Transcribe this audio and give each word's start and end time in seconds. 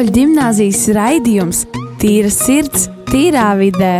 Katoļu 0.00 0.14
gimnāzijas 0.16 0.86
raidījums 0.96 1.58
Tīra 2.00 2.30
sirds, 2.32 2.86
tīrā 3.10 3.50
vidē. 3.58 3.98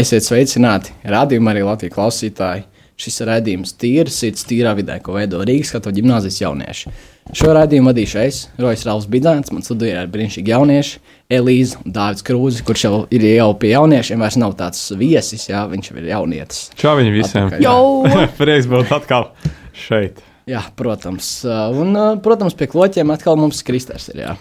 Esiet 0.00 0.24
sveicināti, 0.24 0.94
radījumā 1.04 1.52
arī 1.52 1.66
Latvijas 1.68 1.92
klausītāji. 1.92 2.64
Šis 2.96 3.20
raidījums 3.28 3.74
Tīra 3.76 4.08
sirds, 4.08 4.46
tīrā 4.48 4.72
vidē, 4.78 4.96
ko 5.04 5.18
veido 5.18 5.42
Rīgas 5.44 5.74
katoļu 5.76 5.98
gimnāzijas 5.98 6.40
jaunieši. 6.40 6.94
Šo 7.36 7.52
raidījumu 7.58 7.90
vadīšu 7.90 8.22
es, 8.22 8.40
Rojas 8.56 8.86
Rāvs 8.88 9.10
Bidāns, 9.12 9.52
man 9.52 9.66
studijā 9.66 10.06
ir 10.06 10.08
brīnišķīgi 10.14 10.54
jaunieši, 10.54 11.04
Elīze 11.36 11.82
un 11.82 11.92
Dārvids 11.92 12.24
Krūzi, 12.24 12.64
kurš 12.64 12.86
jau 12.86 12.94
ir 13.12 13.28
jau 13.28 13.50
pie 13.60 13.74
jauniešiem, 13.74 14.24
vairs 14.24 14.40
nav 14.40 14.56
tāds 14.56 14.80
viesis, 14.96 15.50
jā, 15.50 15.66
viņš 15.68 15.92
jau 15.92 16.00
ir 16.00 16.10
jaunietis. 16.14 16.64
Čau 16.80 16.96
viņiem 16.96 17.20
visiem! 17.20 17.52
Atpakaļ, 17.52 17.66
jā. 17.66 18.26
Prieks 18.40 18.72
būt 18.72 18.96
atkal 18.96 19.32
šeit. 19.76 20.22
Jā, 20.46 20.62
protams. 20.78 21.28
Un, 21.74 21.96
protams, 22.22 22.54
pie 22.58 22.68
kloķiem 22.70 23.10
atkal 23.14 23.38
mums 23.40 23.64
Kristers 23.66 24.08
ir. 24.12 24.20
Jā. 24.22 24.34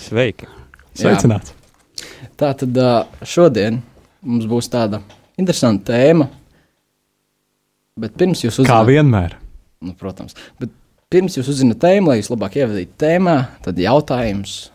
Sveiki! 0.00 0.48
Sveicināts! 0.96 1.52
Tā 2.40 2.52
tad 2.58 2.78
šodien 3.28 3.82
mums 4.24 4.46
būs 4.50 4.70
tāda 4.72 5.02
interesanta 5.40 5.92
tēma. 5.92 6.28
Bet 8.00 8.16
pirms 8.16 8.40
jūs 8.40 8.56
Kā 8.56 8.64
uzzināt, 8.64 8.88
vienmēr. 8.88 9.36
nu, 9.84 9.92
protams, 10.00 10.32
bet 10.60 10.72
pirms 11.12 11.36
jūs 11.36 11.50
uzzināt 11.52 11.82
tēmu, 11.84 12.08
lai 12.08 12.18
jūs 12.22 12.30
labāk 12.32 12.56
ievadītu 12.62 12.96
tēmā, 13.02 13.36
tad 13.64 13.76
jautājums 13.78 14.70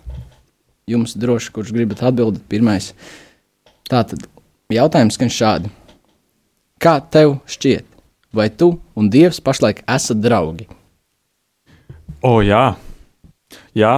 jums 0.88 1.18
droši, 1.18 1.52
kurš 1.56 1.74
gribat 1.76 2.06
atbildēt 2.06 2.46
pirmais. 2.48 2.92
Tā 3.90 4.04
tad 4.06 4.28
jautājums 4.72 5.18
skan 5.18 5.34
šādi. 5.34 5.74
Kā 6.78 7.00
tev 7.02 7.40
šķiet, 7.50 7.88
vai 8.36 8.50
tu 8.50 8.74
un 8.98 9.10
Dievs 9.14 9.40
pašlaik 9.44 9.84
esat 9.88 10.20
draugi? 10.24 10.68
O, 12.26 12.40
jā, 12.42 12.76
jā. 13.78 13.94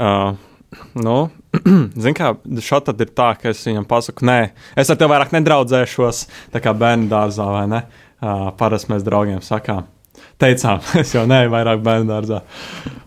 Uh, 0.00 0.36
nu, 0.94 1.16
Ziniet, 2.02 2.16
kā 2.20 2.28
šādi 2.62 2.86
tad 2.92 3.00
ir 3.02 3.10
tā, 3.16 3.30
ka 3.40 3.50
es 3.50 3.62
viņam 3.66 3.86
pasaku, 3.90 4.24
nē, 4.28 4.38
es 4.78 4.90
ar 4.92 4.98
tevi 5.00 5.10
vairāk 5.10 5.32
nedraudzēšos, 5.34 6.20
tā 6.54 6.62
kā 6.62 6.74
bērnu 6.78 7.08
dārzā 7.10 7.48
vai 7.50 7.64
ne. 7.72 7.80
Uh, 8.20 8.50
Parasti 8.60 8.92
mēs 8.92 9.02
draugiem 9.06 9.40
sakām, 9.42 9.88
teicām, 10.40 10.78
es 11.02 11.14
jau 11.16 11.24
neju 11.28 11.50
vairāk 11.52 11.82
bērnu 11.84 12.06
dārzā. 12.12 12.42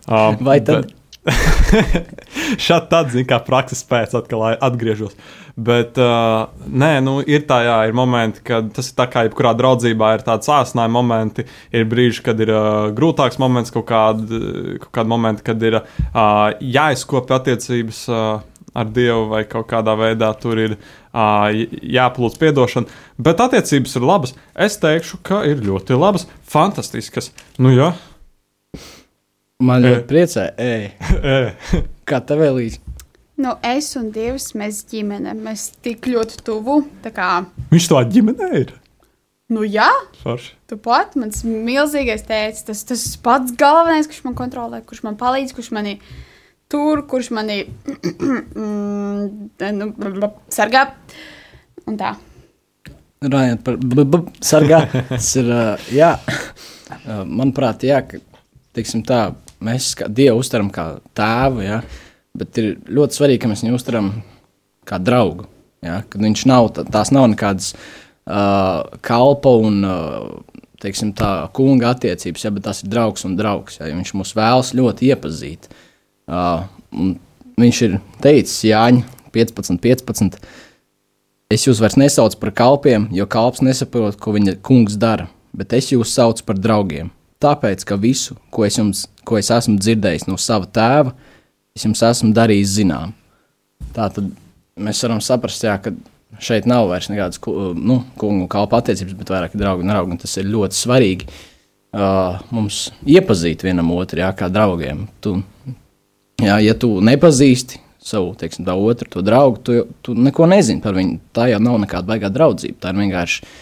Uh, 0.04 0.34
Vai 0.44 0.58
tad- 0.66 0.92
Šādi 2.64 2.90
tad, 2.90 3.10
zināmā 3.12 3.28
kā 3.30 3.38
prakses 3.46 3.82
pēc, 3.88 4.14
atkal 4.18 4.44
atgriežos. 4.52 5.16
Bet, 5.54 5.98
uh, 6.02 6.50
nē, 6.66 6.98
nu, 7.06 7.16
ir 7.22 7.44
tā, 7.48 7.60
jā, 7.64 7.76
ir 7.88 7.94
momenti, 7.96 8.42
kad 8.44 8.72
tas 8.74 8.90
ir 8.90 8.96
tā 8.98 9.06
kā 9.10 9.22
jebkurā 9.28 9.54
draudzībā 9.56 10.14
ir 10.16 10.24
tāds 10.26 10.50
sācinājuma 10.50 10.98
momenti, 10.98 11.46
ir 11.72 11.86
brīži, 11.90 12.24
kad 12.26 12.42
ir 12.42 12.50
uh, 12.52 12.88
grūtāks 12.96 13.38
moments, 13.42 13.72
kaut 13.74 13.86
kādi, 13.92 14.40
kaut 14.82 14.90
kādi 14.98 15.14
momenti, 15.14 15.46
kad 15.46 15.62
ir 15.62 15.78
uh, 15.80 15.86
jāizkopja 16.60 17.40
attiecības. 17.42 18.08
Uh, 18.10 18.50
Ar 18.74 18.88
Dievu 18.90 19.28
vai 19.30 19.44
kaut 19.46 19.68
kādā 19.70 19.92
veidā 19.94 20.32
tur 20.34 20.58
ir 20.58 20.72
uh, 20.74 21.44
jāplūdz 21.94 22.40
atdošana. 22.48 22.90
Bet 23.22 23.38
attiecības 23.44 23.94
ir 23.94 24.06
labas. 24.08 24.32
Es 24.66 24.80
teikšu, 24.82 25.20
ka 25.22 25.44
ir 25.46 25.62
ļoti 25.62 25.94
labas, 25.94 26.26
fantastiskas. 26.50 27.30
Nu, 27.54 27.70
jā, 27.70 27.92
Man 29.62 29.84
E. 29.84 29.90
ļoti 29.92 30.06
priecē, 30.10 30.44
ej, 30.58 30.86
e, 30.90 31.10
kā 32.08 32.20
tev 32.28 32.42
Elīze? 32.46 32.80
Nu, 33.40 33.56
es 33.66 33.88
un 33.98 34.12
Dievs, 34.14 34.52
mēs 34.54 34.84
ģimene, 34.92 35.32
mēs 35.34 35.70
tik 35.82 36.06
ļoti 36.06 36.38
tuvu. 36.46 36.76
Kā, 37.16 37.30
viņš 37.72 37.88
to 37.90 38.02
ģimenē 38.14 38.50
ir. 38.60 38.70
nu 39.50 39.64
jā, 39.66 39.88
Forši. 40.22 40.52
tu 40.70 40.78
pat, 40.82 41.16
mans 41.20 41.42
milzīgais 41.46 42.22
tēvs, 42.28 42.62
tas, 42.68 42.84
tas 42.86 43.02
pats 43.22 43.52
galvenais, 43.58 44.06
kurš 44.10 44.22
man 44.28 44.36
kontrolē, 44.38 44.80
kurš 44.86 45.02
man 45.06 45.18
palīdz, 45.20 45.52
kurš 45.56 45.72
mani 45.74 45.96
tur, 46.70 47.02
kurš 47.10 47.32
mani 47.34 47.58
mm, 48.54 49.50
nu, 49.80 50.30
sargā. 50.54 50.86
Un 51.90 51.98
tā. 52.00 52.14
Runājot 53.24 53.60
par 53.66 53.76
b- 53.80 54.06
b- 54.14 54.22
sargā, 54.44 54.82
tas 55.10 55.28
ir, 55.40 55.50
uh, 55.50 55.90
jā, 55.92 56.12
uh, 56.20 57.22
manuprāt, 57.26 57.82
jā, 57.88 57.98
ka, 58.08 58.20
teiksim 58.76 59.02
tā, 59.06 59.26
mēs 59.62 59.92
Dievu 60.08 60.40
uztveram 60.42 60.70
kā 60.74 60.86
tēvu, 61.16 61.64
jā, 61.66 61.82
bet 62.38 62.58
ir 62.58 62.72
ļoti 62.88 63.18
svarīgi, 63.18 63.42
ka 63.44 63.50
mēs 63.52 63.62
viņu 63.64 63.78
uztveram 63.78 64.10
kā 64.88 64.98
draugu, 65.00 65.46
jā, 65.84 66.00
kad 66.10 66.20
viņš 66.24 66.46
nav, 66.50 66.72
tā- 66.76 66.86
tās 66.90 67.12
nav 67.14 67.28
nekādas 67.32 67.72
uh, 67.74 68.84
kalpa 69.04 69.54
un, 69.64 69.80
uh, 69.84 70.60
teiksim 70.82 71.14
tā, 71.16 71.48
kunga 71.56 71.94
attiecības, 71.94 72.44
jā, 72.44 72.52
bet 72.52 72.66
tās 72.66 72.82
ir 72.84 72.90
draugs 72.92 73.24
un 73.24 73.36
draugs, 73.38 73.78
jo 73.80 73.92
viņš 73.94 74.14
mūs 74.18 74.34
vēlas 74.36 74.74
ļoti 74.76 75.10
iepazīt. 75.12 75.70
Uh, 76.28 76.66
viņš 77.60 77.82
ir 77.88 77.98
teicis 78.24 78.64
Jāņa 78.68 79.04
15, 79.34 79.80
15. 79.82 80.38
Es 81.52 81.66
jūs 81.66 81.80
vairs 81.82 81.98
nesaucu 82.00 82.38
par 82.40 82.52
kalpiem, 82.56 83.08
jo 83.14 83.26
kalps 83.30 83.60
nesaprot, 83.62 84.16
ko 84.20 84.32
viņa 84.34 84.56
kungs 84.64 84.96
dara, 85.00 85.28
bet 85.54 85.74
es 85.76 85.90
jūs 85.92 86.14
saucu 86.16 86.44
par 86.46 86.58
draugiem. 86.58 87.10
Tāpēc, 87.44 87.84
ka 87.84 87.98
visu, 88.00 88.38
ko 88.54 88.64
es, 88.64 88.78
jums, 88.80 89.04
ko 89.28 89.36
es 89.36 89.50
esmu 89.52 89.76
dzirdējis 89.76 90.26
no 90.30 90.38
sava 90.40 90.68
tēva, 90.70 91.12
es 91.76 91.84
jums 91.84 92.00
esmu 92.06 92.32
darījis 92.36 92.78
zinām. 92.78 93.12
Tā 93.94 94.08
tad 94.14 94.30
mēs 94.80 95.02
varam 95.04 95.20
saprast, 95.22 95.66
jā, 95.66 95.76
ka 95.82 95.92
šeit 96.42 96.68
nav 96.70 96.88
vairs 96.90 97.10
nekādas 97.10 97.40
nu, 97.76 98.00
kungu 98.18 98.46
un 98.46 98.50
kalpa 98.50 98.80
attiecības, 98.80 99.16
bet 99.18 99.32
vairāk 99.34 99.56
draugu 99.58 99.84
un 99.84 99.92
draugu. 99.92 100.14
Un 100.14 100.22
tas 100.22 100.34
ir 100.40 100.48
ļoti 100.50 100.78
svarīgi 100.78 101.28
uh, 101.28 102.40
mums 102.54 102.88
iepazīt 103.06 103.64
vienam 103.66 103.92
otru, 103.94 104.22
jā, 104.24 104.30
kā 104.36 104.48
draugiem. 104.52 105.04
Tu, 105.24 105.36
jā, 106.42 106.58
ja 106.64 106.76
tu 106.78 106.96
nepazīsti 107.04 107.82
savu 108.04 108.34
teiksim, 108.36 108.66
otru 108.68 109.08
to 109.10 109.22
draugu, 109.24 109.60
tu, 109.64 109.76
tu 110.04 110.14
neko 110.16 110.48
nezini 110.50 110.82
par 110.84 110.96
viņu. 110.96 111.20
Tā 111.36 111.48
jau 111.52 111.60
nav 111.62 111.78
nekāda 111.84 112.10
baigā 112.14 112.32
draudzība. 112.32 112.80
Tā 112.82 112.92
ir 112.92 113.00
vienkārši 113.04 113.52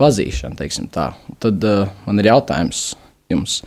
pazīšana. 0.00 0.68
Tad 1.40 1.66
uh, 1.68 1.88
man 2.06 2.22
ir 2.22 2.30
jautājums 2.30 2.92
jums, 3.32 3.60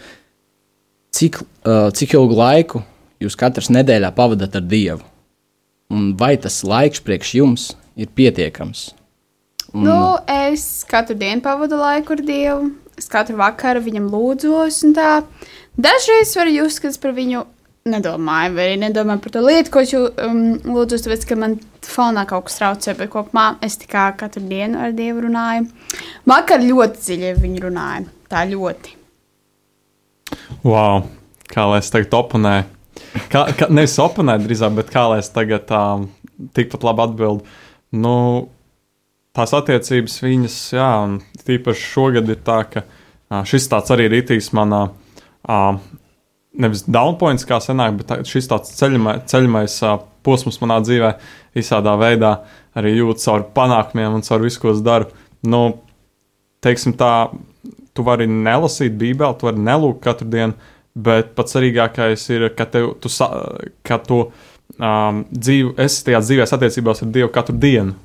cik, 1.16 1.42
uh, 1.66 1.90
cik 1.96 2.16
ilgu 2.18 2.38
laiku 2.38 2.84
jūs 3.24 3.38
katrs 3.40 3.72
nedēļā 3.74 4.14
pavadat 4.18 4.58
ar 4.60 4.66
Dievu? 4.66 5.04
Un 5.94 6.12
vai 6.20 6.36
tas 6.42 6.62
laiks 6.68 7.02
priekš 7.04 7.36
jums 7.40 7.70
ir 7.96 8.12
pietiekams? 8.14 8.90
Un, 9.74 9.84
Nu, 9.88 10.18
es 10.28 10.84
katru 10.88 11.16
dienu 11.20 11.44
pavadu 11.44 11.80
laiku 11.80 12.16
ar 12.16 12.24
Dievu. 12.24 12.72
Es 12.98 13.10
katru 13.12 13.38
vakaru 13.38 13.84
viņam 13.86 14.08
lūdzos. 14.10 14.82
Dažreiz 15.78 16.34
varu 16.38 16.56
just, 16.56 16.82
ka 16.82 16.90
es 16.90 16.98
par 16.98 17.14
viņu 17.14 17.44
nedomāju, 17.88 18.56
vai 18.58 18.68
nedomāju 18.82 19.24
par 19.24 19.36
to 19.36 19.44
lietu, 19.46 19.72
ko 19.72 19.84
es 19.86 19.94
jū, 19.94 20.02
um, 20.24 20.42
lūdzos, 20.66 21.06
tāpēc, 21.06 21.28
ka 21.30 21.38
man 21.40 21.58
fonā 21.86 22.26
kaut 22.28 22.48
kas 22.50 22.60
traucē. 22.60 22.98
Bet 22.98 23.12
kopumā 23.14 23.48
es 23.64 23.78
tikai 23.80 24.10
katru 24.20 24.44
dienu 24.50 24.82
ar 24.82 24.96
Dievu 24.98 25.28
runāju. 25.28 25.70
Vakar 26.28 26.64
ļoti 26.66 27.04
dziļi 27.06 27.32
ar 27.32 27.44
viņu 27.44 27.66
runāju. 27.68 28.14
Tā 28.28 28.44
ļoti. 28.50 28.97
Wow, 30.66 31.04
kā 31.52 31.68
lai 31.70 31.82
es 31.84 31.92
tagad 31.94 32.16
oponēju. 32.18 32.66
Kā, 33.32 33.44
kā, 33.58 33.68
nevis 33.70 33.98
oponēt, 34.02 34.44
drīzāk, 34.46 34.74
bet 34.80 34.90
kā 34.94 35.04
lai 35.12 35.20
es 35.22 35.30
tagad 35.34 35.70
um, 35.76 36.08
tikpat 36.58 36.86
labi 36.88 37.04
atbildētu. 37.06 37.58
Nu, 37.98 38.16
tās 39.38 39.54
attiecības 39.56 40.18
viņas, 40.24 40.58
jā, 40.76 40.90
un 41.06 41.20
tīpaši 41.46 41.86
šogad 41.94 42.34
ir 42.34 42.42
tā, 42.46 42.58
ka 42.72 42.84
uh, 42.84 43.44
šis 43.48 43.70
tāds 43.72 43.94
arī 43.96 44.10
rītīs 44.16 44.52
manā. 44.58 44.88
Uh, 45.48 45.80
Nevis 46.58 46.88
downpoints, 46.90 47.46
kā 47.46 47.60
senāk, 47.62 48.00
bet 48.00 48.08
tā, 48.10 48.16
šis 48.26 48.48
tāds 48.50 48.72
ceļamais, 48.80 49.28
ceļamais 49.30 49.76
uh, 49.86 50.00
posms 50.26 50.58
manā 50.64 50.80
dzīvē, 50.82 51.12
visādā 51.54 51.94
veidā 52.02 52.32
arī 52.78 52.96
jūt 52.96 53.22
caur 53.22 53.46
panākumiem 53.54 54.16
un 54.18 54.26
caur 54.26 54.42
visu, 54.42 54.64
ko 54.64 54.72
es 54.74 54.82
daru. 54.82 55.12
Nu, 55.46 55.62
teiksim 56.66 56.96
tā, 56.98 57.12
tu 57.98 58.06
vari 58.08 58.30
nelasīt 58.30 58.98
Bībeli, 59.00 59.38
tu 59.40 59.50
vari 59.50 59.64
nelūgt 59.66 60.04
katru 60.06 60.30
dienu, 60.32 60.58
bet 60.98 61.34
pats 61.38 61.56
svarīgākais 61.56 62.26
ir, 62.34 62.50
ka, 62.58 62.70
tev, 62.70 62.94
tu, 63.02 63.12
ka 63.86 64.02
tu 64.06 64.24
um, 64.26 65.24
dzīvo, 65.32 65.76
esi 65.86 66.04
tajā 66.08 66.22
dzīvēs 66.26 66.54
attiecībās 66.58 67.04
ar 67.04 67.16
Dievu 67.16 67.34
katru 67.34 67.58
dienu. 67.58 67.98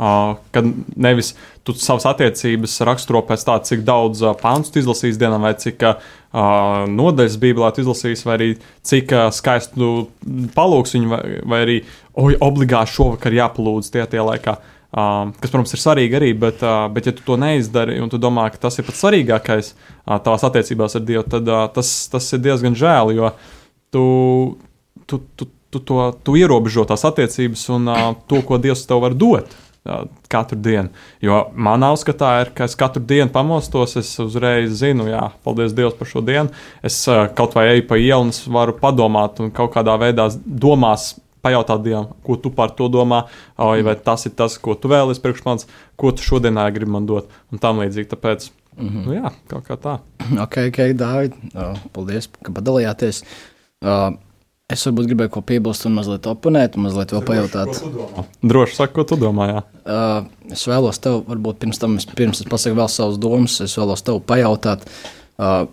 Uh, 0.00 0.38
kad 0.48 0.64
nevis 0.96 1.34
tu 1.60 1.74
savas 1.76 2.06
attiecības 2.08 2.78
raksturo 2.88 3.20
pēc 3.28 3.42
tā, 3.44 3.58
cik 3.68 3.82
daudz 3.84 4.22
uh, 4.24 4.30
pāns 4.32 4.72
tu 4.72 4.80
izlasīsi 4.80 5.20
dienā, 5.20 5.36
vai 5.42 5.50
cik 5.60 5.84
uh, 5.84 5.98
nodaļas 6.88 7.36
Bībelē 7.42 7.68
tu 7.76 7.84
izlasīsi, 7.84 8.24
vai 8.24 8.38
arī 8.38 8.48
cik 8.88 9.12
uh, 9.12 9.26
skaistu 9.28 9.90
palūks 10.56 10.96
viņu, 10.96 11.10
vai, 11.12 11.20
vai 11.52 11.60
arī 11.66 11.76
oi, 12.16 12.32
obligāti 12.40 12.96
šovakar 12.96 13.36
jāpalūdz 13.42 13.92
tie 13.92 14.06
tie 14.08 14.24
laikā. 14.24 14.56
Um, 14.90 15.30
kas, 15.38 15.52
protams, 15.52 15.70
ir 15.76 15.78
svarīgi 15.78 16.16
arī, 16.18 16.32
bet, 16.34 16.64
uh, 16.66 16.88
bet 16.90 17.06
ja 17.06 17.14
tu 17.14 17.22
to 17.22 17.36
neizdari 17.38 18.00
un 18.02 18.10
tu 18.10 18.18
domā, 18.18 18.48
ka 18.50 18.58
tas 18.66 18.80
ir 18.80 18.86
pats 18.88 18.98
svarīgākais 19.04 19.72
uh, 19.76 20.16
tavās 20.18 20.42
attiecībās 20.48 20.98
ar 20.98 21.04
Dievu, 21.06 21.22
tad 21.30 21.46
uh, 21.46 21.62
tas, 21.70 21.92
tas 22.10 22.26
ir 22.34 22.42
diezgan 22.42 22.74
žēl, 22.74 23.14
jo 23.14 23.30
tu, 23.94 24.04
tu, 25.06 25.20
tu, 25.38 25.46
tu, 25.70 25.78
to, 25.78 26.02
tu 26.26 26.34
ierobežo 26.40 26.88
tās 26.90 27.06
attiecības 27.06 27.68
un 27.76 27.86
uh, 27.86 28.06
to, 28.26 28.42
ko 28.46 28.58
Dievs 28.58 28.82
tev 28.90 29.04
var 29.06 29.14
dot. 29.14 29.54
uh, 29.84 30.04
katru 30.30 30.58
dienu. 30.60 30.90
Jo 31.24 31.44
manā 31.54 31.90
uzskatā 31.94 32.32
ir, 32.44 32.52
ka 32.56 32.66
es 32.68 32.76
katru 32.78 33.02
dienu 33.06 33.30
pamostos, 33.32 33.96
es 34.00 34.12
uzreiz 34.22 34.74
zinu, 34.80 35.08
jā, 35.10 35.30
paldies 35.44 35.74
Dievam 35.76 35.96
par 35.98 36.10
šo 36.10 36.22
dienu. 36.24 36.52
Es 36.86 37.00
uh, 37.08 37.26
kaut 37.36 37.56
vai 37.58 37.68
eju 37.74 37.86
pa 37.88 37.98
ielu 38.00 38.28
un 38.28 38.34
varu 38.54 38.76
padomāt 38.80 39.40
un 39.42 39.52
kaut 39.54 39.74
kādā 39.76 39.96
veidā 40.00 40.28
domās. 40.44 41.14
Pajautāt 41.40 41.84
Dievam, 41.84 42.10
ko 42.26 42.36
tu 42.36 42.52
par 42.52 42.74
to 42.76 42.90
domā, 42.92 43.22
vai, 43.56 43.80
vai 43.86 43.96
tas 43.96 44.26
ir 44.28 44.34
tas, 44.36 44.58
ko 44.60 44.74
tu 44.76 44.90
vēlies 44.92 45.22
priekš 45.22 45.44
manis, 45.46 45.68
ko 45.96 46.12
tu 46.12 46.24
šodienā 46.24 46.66
gribi 46.74 46.92
man 46.92 47.06
dot, 47.08 47.30
un 47.52 47.62
tam 47.62 47.80
līdzīgi. 47.80 48.10
Tāpēc, 48.12 48.50
mm 48.76 48.88
-hmm. 48.88 49.06
nu, 49.06 49.14
jā, 49.14 49.32
kaut 49.48 49.68
kā 49.68 49.76
tā. 49.76 49.98
Ok, 50.44 50.58
ok, 50.68 50.80
Dārvid, 51.00 51.38
uh, 51.54 51.78
paldies, 51.92 52.28
ka 52.42 52.52
padalījāties. 52.52 53.24
Uh, 53.80 54.12
es 54.70 54.86
varbūt 54.86 55.08
gribēju 55.10 55.32
ko 55.34 55.42
piebilst 55.46 55.86
un 55.88 55.96
mazliet 55.98 56.26
oponēt, 56.30 56.76
un 56.76 56.86
mazliet 56.86 57.12
vēl 57.14 57.24
pajautāt. 57.26 57.80
Droši 58.42 58.76
saki, 58.76 58.94
ko 58.94 59.04
tu 59.08 59.18
domā. 59.20 59.48
Jā. 59.50 59.62
Uh, 59.84 60.52
es 60.54 60.66
vēlos 60.68 61.00
tev, 61.02 61.24
varbūt 61.30 61.62
pirms 61.64 61.80
tam, 61.82 61.96
es, 61.96 62.06
pirms 62.06 62.42
es 62.44 62.50
pasaku 62.50 62.78
vēl 62.78 62.90
savas 62.92 63.18
domas, 63.22 63.60
es 63.64 63.78
vēlos 63.78 64.04
tev 64.06 64.20
pajautāt, 64.26 64.86
uh, 65.38 65.64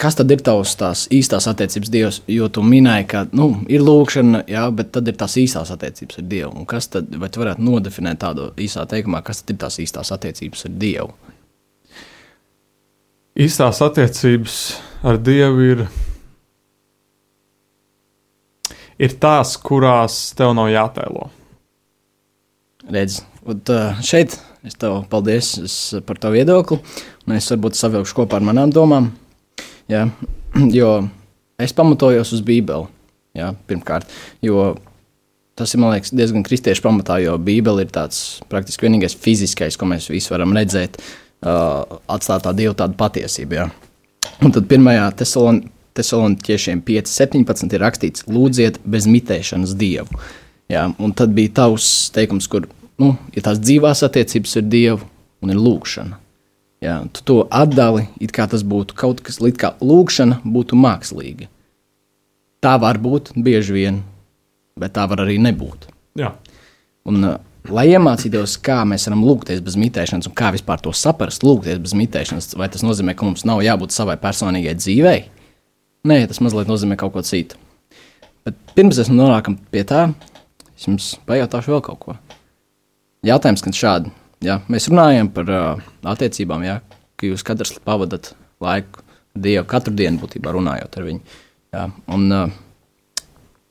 kas 0.00 0.16
tad 0.18 0.30
ir 0.32 0.42
tavs 0.44 0.74
tās 0.78 1.04
īstās 1.14 1.46
attiecības 1.50 1.92
Dievs? 1.92 2.18
Jo 2.30 2.48
tu 2.52 2.64
minēji, 2.66 3.06
ka 3.10 3.24
nu, 3.36 3.48
ir 3.72 3.84
lūkšana, 3.84 4.44
jā, 4.50 4.66
bet 4.76 4.92
tad 4.96 5.08
ir 5.08 5.16
tās 5.18 5.36
īstās 5.40 5.72
attiecības 5.74 6.20
ar 6.20 6.26
Dievu. 6.30 6.52
Un 6.60 6.68
kas 6.68 6.90
tad, 6.92 7.08
vai 7.20 7.30
tu 7.32 7.42
varētu 7.42 7.64
nodefinēt 7.64 8.20
tādu 8.22 8.50
īsā 8.60 8.86
teikumā, 8.90 9.22
kas 9.26 9.42
tad 9.42 9.56
ir 9.56 9.62
tās 9.64 9.78
īstās 9.82 10.12
attiecības 10.16 10.66
ar 10.68 10.76
Dievu? 10.82 11.12
Īstās 13.46 13.82
attiecības 13.84 14.58
ar 15.04 15.20
Dievu 15.20 15.70
ir, 15.72 15.86
ir 18.96 19.16
tās, 19.20 19.56
kurās 19.60 20.20
tev 20.36 20.54
nav 20.56 20.70
jātēlo. 20.72 21.30
Redz, 22.86 23.20
uh, 23.42 23.98
šeit 24.06 24.38
es 24.66 24.76
tev 24.78 25.00
paldies 25.10 25.52
es 25.62 25.76
par 26.06 26.18
tavu 26.22 26.38
viedokli, 26.38 26.78
un 27.26 27.36
es 27.36 27.48
varbūt 27.50 27.78
savilkšu 27.78 28.20
kopā 28.22 28.38
ar 28.38 28.46
manām 28.46 28.72
domām. 28.74 29.12
Jā, 29.92 30.06
jo 30.78 30.90
es 31.62 31.74
pamatojos 31.76 32.34
uz 32.36 32.44
Bībeli. 32.46 32.90
Jā, 33.36 33.50
pirmkārt, 33.68 34.08
tas 35.56 35.72
ir 35.74 35.80
liekas, 35.82 36.12
diezgan 36.16 36.44
kristiešu 36.44 36.84
pamatā, 36.84 37.18
jo 37.24 37.36
Bībele 37.40 37.84
ir 37.84 37.92
tāds 37.92 38.40
praktiski 38.48 38.86
vienīgais 38.86 39.16
fiziskais, 39.20 39.76
ko 39.76 39.88
mēs 39.88 40.08
visi 40.12 40.32
varam 40.32 40.54
redzēt, 40.56 40.96
uh, 41.44 41.98
atstāt 42.12 42.44
tā 42.46 42.52
dievu 42.56 42.76
tādu 42.78 42.96
patiesību. 43.00 43.58
Jā. 43.58 43.68
Un 44.44 44.52
tad 44.56 44.68
pirmajā 44.70 45.10
tesalon, 45.20 45.62
tesaloniķiešiem 45.96 46.82
5.17 46.84 47.76
ir 47.76 47.84
rakstīts: 47.84 48.26
Lūdziet 48.28 48.80
bez 48.84 49.08
mitēšanas 49.08 49.76
dievu. 49.80 50.20
Jā, 50.72 50.88
un 50.98 51.12
tad 51.16 51.32
bija 51.36 51.54
tavs 51.60 52.10
teikums, 52.12 52.48
kur 52.50 52.66
nu, 53.00 53.14
ir 53.36 53.44
tās 53.46 53.60
dzīvās 53.62 54.02
attiecības 54.08 54.58
ar 54.60 54.66
dievu 54.66 55.04
un 55.44 55.52
ir 55.52 55.60
lūkšana. 55.60 56.18
Jā, 56.84 56.98
tu 57.08 57.22
to 57.24 57.36
atdali, 57.48 58.04
it 58.20 58.34
kā 58.36 58.44
tas 58.50 58.60
būtu 58.66 58.96
kaut 58.98 59.22
kas, 59.24 59.40
līdz 59.40 59.60
kā 59.60 59.72
lūkšana 59.80 60.42
būtu 60.44 60.76
mākslīga. 60.76 61.48
Tā 62.60 62.74
var 62.82 63.00
būt 63.00 63.32
bieži 63.36 63.76
vien, 63.76 64.02
bet 64.76 64.92
tā 64.96 65.06
var 65.08 65.24
arī 65.24 65.38
nebūt. 65.40 65.88
Jā. 66.20 66.34
Un, 67.08 67.22
uh, 67.24 67.38
lai 67.72 67.86
iemācītos, 67.94 68.58
kā 68.64 68.82
mēs 68.88 69.08
varam 69.08 69.24
lūgties 69.24 69.62
bez 69.64 69.78
mitēšanas, 69.80 70.28
un 70.28 70.36
kā 70.36 70.50
vispār 70.54 70.82
to 70.84 70.92
saprast, 70.92 71.46
lūgties 71.46 71.80
bez 71.82 71.96
mitēšanas, 71.96 72.52
vai 72.60 72.68
tas 72.72 72.84
nozīmē, 72.84 73.16
ka 73.16 73.28
mums 73.28 73.46
nav 73.48 73.64
jābūt 73.64 73.96
savai 73.96 74.18
personīgai 74.20 74.76
dzīvei? 74.76 75.24
Nē, 76.06 76.20
tas 76.28 76.42
mazliet 76.44 76.68
nozīmē 76.70 76.98
kaut 77.00 77.16
ko 77.16 77.24
citu. 77.26 77.58
Bet 78.46 78.58
pirms 78.76 79.00
mēs 79.00 79.10
nonākam 79.10 79.56
pie 79.72 79.82
tā, 79.88 80.10
es 80.76 80.86
jums 80.86 81.14
pajautāšu 81.26 81.72
vēl 81.72 81.82
kaut 81.88 82.02
ko. 82.04 82.18
Jautājums, 83.26 83.64
kad 83.64 83.74
šādi. 83.74 84.12
Jā, 84.44 84.60
mēs 84.68 84.90
runājam 84.92 85.30
par 85.32 85.50
uh, 85.50 85.82
attiecībām, 86.04 86.64
jā, 86.66 86.80
ka 87.16 87.26
jūs 87.30 87.44
katrs 87.46 87.78
pavadat 87.84 88.34
laiku 88.60 89.04
Dievu 89.36 89.66
katru 89.68 89.92
dienu, 89.92 90.20
būtībā 90.22 90.52
runājot 90.54 90.96
ar 90.96 91.04
viņu. 91.04 91.36
Jā, 91.76 91.82
un 92.12 92.30
uh, 92.32 92.52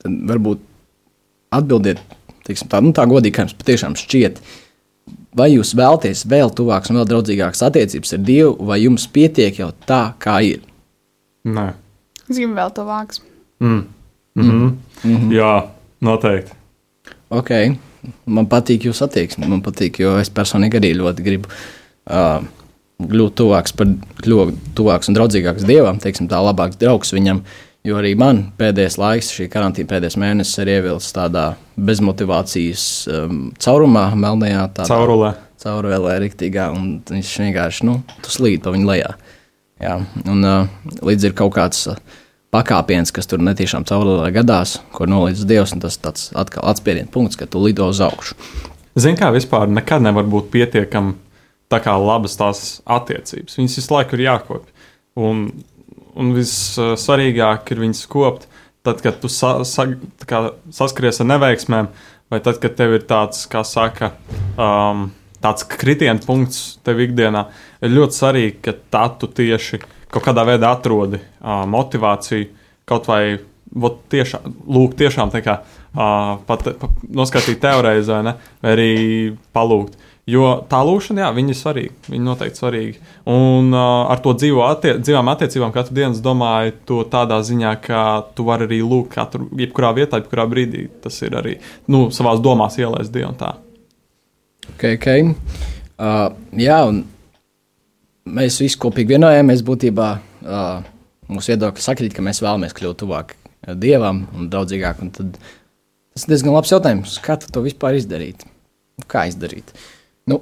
tad 0.02 0.20
varbūt 0.30 0.62
atbildiet 1.56 2.02
teiksim, 2.46 2.70
tā, 2.70 2.80
nu, 2.84 2.92
tā 2.94 3.06
godīgi, 3.10 3.34
kā 3.34 3.46
jums 3.46 3.56
patiešām 3.58 3.96
šķiet. 3.98 4.38
Vai 5.36 5.50
jūs 5.52 5.74
vēlaties 5.76 6.24
vēl 6.30 6.52
tuvākas 6.56 6.90
un 6.92 7.00
vēl 7.00 7.08
draudzīgākas 7.10 7.64
attiecības 7.66 8.14
ar 8.16 8.22
Dievu, 8.26 8.54
vai 8.68 8.80
jums 8.82 9.06
pietiek 9.12 9.58
jau 9.60 9.72
tā, 9.88 10.00
kā 10.22 10.38
ir? 10.46 10.62
Nē. 11.46 11.68
Es 12.26 12.38
gribu 12.38 12.56
vēl 12.56 12.72
to 12.74 12.86
vāks. 12.86 13.20
Mm. 13.62 13.84
Mm 14.34 14.50
-hmm. 14.50 14.72
Mm 15.04 15.16
-hmm. 15.16 15.32
Jā, 15.34 15.68
noteikti. 16.00 16.52
Ok, 17.30 17.50
man 18.26 18.48
patīk 18.50 18.86
jūsu 18.88 19.06
attieksme. 19.06 19.48
Man 19.50 19.62
patīk, 19.64 20.00
jo 20.02 20.16
es 20.20 20.30
personīgi 20.32 20.80
arī 20.80 20.92
ļoti 20.98 21.24
gribu 21.26 21.50
uh, 21.52 22.40
kļūt 23.02 23.36
tuvāks, 23.40 23.74
par, 23.76 23.90
kļūt 24.22 24.60
tuvāks 24.76 25.10
un 25.10 25.16
draudzīgāks 25.18 25.66
Dievam, 25.68 26.00
teiksim, 26.02 26.28
tā 26.30 26.40
labāks 26.44 26.78
draugs 26.80 27.14
viņam. 27.16 27.42
Jo 27.86 28.00
arī 28.00 28.16
man 28.18 28.48
pēdējais 28.58 28.96
laiks, 28.98 29.30
šī 29.36 29.46
karantīna 29.52 29.92
pēdējais 29.92 30.18
mēnesis, 30.18 30.58
ir 30.58 30.72
ievilcis 30.72 31.14
tādā 31.14 31.44
bezmotivācijas 31.78 32.86
um, 33.12 33.42
caurumā, 33.62 34.08
melnajā 34.18 34.64
tādā 34.74 34.88
Caurulē. 34.90 35.30
caurulē, 35.62 36.16
rīktīgā, 36.24 36.66
un 36.74 36.96
viņš 37.06 37.34
vienkārši, 37.44 37.86
nu, 37.86 38.00
slīd 38.26 38.64
pa 38.64 38.74
viņu 38.74 38.90
lejā. 38.90 39.12
Jā, 39.84 40.00
un 40.26 40.48
uh, 40.48 40.90
līdz 41.04 41.28
ir 41.28 41.36
kaut 41.38 41.54
kāds 41.54 41.84
uh, 41.92 42.00
pakāpiens, 42.56 43.12
kas 43.12 43.28
tur 43.28 43.44
netiešām 43.44 43.84
caurulē 43.88 44.32
gadās, 44.34 44.78
ko 44.96 45.08
nolīdz 45.10 45.44
Dievs, 45.48 45.76
un 45.76 45.84
tas 45.84 46.00
tāds 46.00 46.30
atkal 46.36 46.64
atspiediena 46.72 47.12
punkts, 47.12 47.36
ka 47.36 47.48
tu 47.50 47.60
lido 47.62 47.88
uz 47.92 48.00
augšu. 48.04 48.38
Zini, 48.96 49.18
kā 49.20 49.28
vispār 49.34 49.68
nekad 49.68 50.04
nevar 50.04 50.24
būt 50.24 50.48
pietiekami 50.54 51.14
tā 51.72 51.80
kā 51.84 51.96
labas 52.00 52.38
tās 52.38 52.66
attiecības. 52.84 53.58
Viņas 53.58 53.80
visu 53.80 53.92
laiku 53.92 54.16
ir 54.16 54.26
jākopja. 54.28 54.72
Un, 55.16 55.48
un 56.16 56.32
vissvarīgāk 56.36 57.72
ir 57.74 57.82
viņas 57.84 58.04
kopt 58.12 58.48
tad, 58.86 59.02
kad 59.02 59.18
tu 59.20 59.30
sa, 59.32 59.58
sa, 59.66 59.88
kā, 60.30 60.42
saskaries 60.74 61.18
ar 61.22 61.30
neveiksmēm, 61.32 61.90
vai 62.30 62.40
tad, 62.42 62.60
kad 62.62 62.76
tev 62.78 62.94
ir 62.94 63.06
tāds, 63.08 63.42
kā 63.50 63.64
saka, 63.66 64.12
um, 64.54 65.08
tāds 65.42 65.66
kritiena 65.70 66.22
punkts 66.22 66.76
tev 66.86 67.02
ikdienā, 67.02 67.48
ir 67.82 67.94
ļoti 67.96 68.20
svarīgi, 68.20 68.56
ka 68.62 68.76
tā 68.94 69.08
tu 69.18 69.30
tieši 69.40 69.82
kaut 70.12 70.24
kādā 70.28 70.46
veidā 70.48 70.72
atrodi 70.76 71.20
uh, 71.20 71.64
motivāciju 71.70 72.50
kaut 72.86 73.08
vai 73.10 73.38
vot, 73.74 74.00
tiešām, 74.12 74.58
lūk, 74.70 74.96
tiešām 74.98 75.32
tā 75.34 75.42
kā 75.44 75.60
uh, 75.62 76.36
pat, 76.46 76.68
pat 76.80 77.06
noskatīt 77.06 77.60
teorēzi 77.62 78.14
vai, 78.14 78.20
ne, 78.28 78.36
vai 78.62 78.76
arī 78.76 78.92
palūgt. 79.56 79.98
Jo 80.26 80.48
tā 80.66 80.80
lūkšana, 80.82 81.22
jā, 81.22 81.26
viņa 81.36 81.52
ir 81.52 81.58
svarīga. 81.58 81.92
Viņa 82.10 82.26
noteikti 82.26 82.58
svarīga. 82.58 83.10
Un 83.30 83.68
uh, 83.70 84.08
ar 84.10 84.18
to 84.24 84.32
dzīvo 84.34 84.64
attie 84.66 84.96
dzīvām 84.98 85.30
attiecībām 85.30 85.74
katru 85.74 85.94
dienu, 86.00 86.16
es 86.16 86.22
domāju, 86.22 86.74
to 86.88 87.04
tādā 87.12 87.38
ziņā, 87.46 87.76
ka 87.84 88.00
tu 88.34 88.46
vari 88.48 88.66
arī 88.66 88.80
lūgt 88.82 89.12
katru, 89.14 89.46
jebkurā 89.54 89.92
vietā, 89.94 90.18
jebkurā 90.18 90.48
brīdī. 90.50 90.88
Tas 91.04 91.20
ir 91.22 91.38
arī, 91.38 91.54
nu, 91.86 92.08
savās 92.14 92.42
domās 92.42 92.78
ielaist 92.82 93.14
Dievu 93.14 93.30
un 93.30 93.38
tā. 93.38 93.52
Ok, 94.72 94.88
ok. 94.96 95.08
Uh, 95.94 96.34
jā, 96.58 96.80
un 96.90 97.04
mēs 98.26 98.60
visi 98.62 98.78
kopīgi 98.82 99.16
vienojamies 99.16 99.64
būtībā. 99.66 100.10
Uh, 100.46 100.84
mūsu 101.30 101.54
viedokļi 101.54 101.82
sakrīt, 101.82 102.14
ka 102.14 102.24
mēs 102.24 102.42
vēlamies 102.44 102.74
kļūt 102.76 103.00
tuvāk 103.02 103.36
Dievam 103.80 104.26
un 104.36 104.50
draudzīgāk. 104.50 105.00
Un 105.02 105.10
tad 105.14 105.38
tas 106.14 106.26
ir 106.26 106.34
diezgan 106.34 106.54
labs 106.54 106.70
jautājums, 106.70 107.16
kā 107.24 107.38
to 107.42 107.62
vispār 107.64 107.98
izdarīt. 107.98 108.44
Kā 109.10 109.26
izdarīt? 109.30 109.72
Nu, 110.30 110.40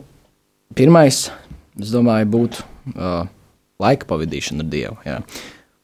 pirmais, 0.77 1.27
es 1.81 1.95
domāju, 1.95 2.29
būtu 2.35 2.67
uh, 2.95 3.25
laika 3.83 4.09
pavadīšana 4.11 4.65
ar 4.65 4.71
Dievu. 4.75 4.99
Jā. 5.09 5.17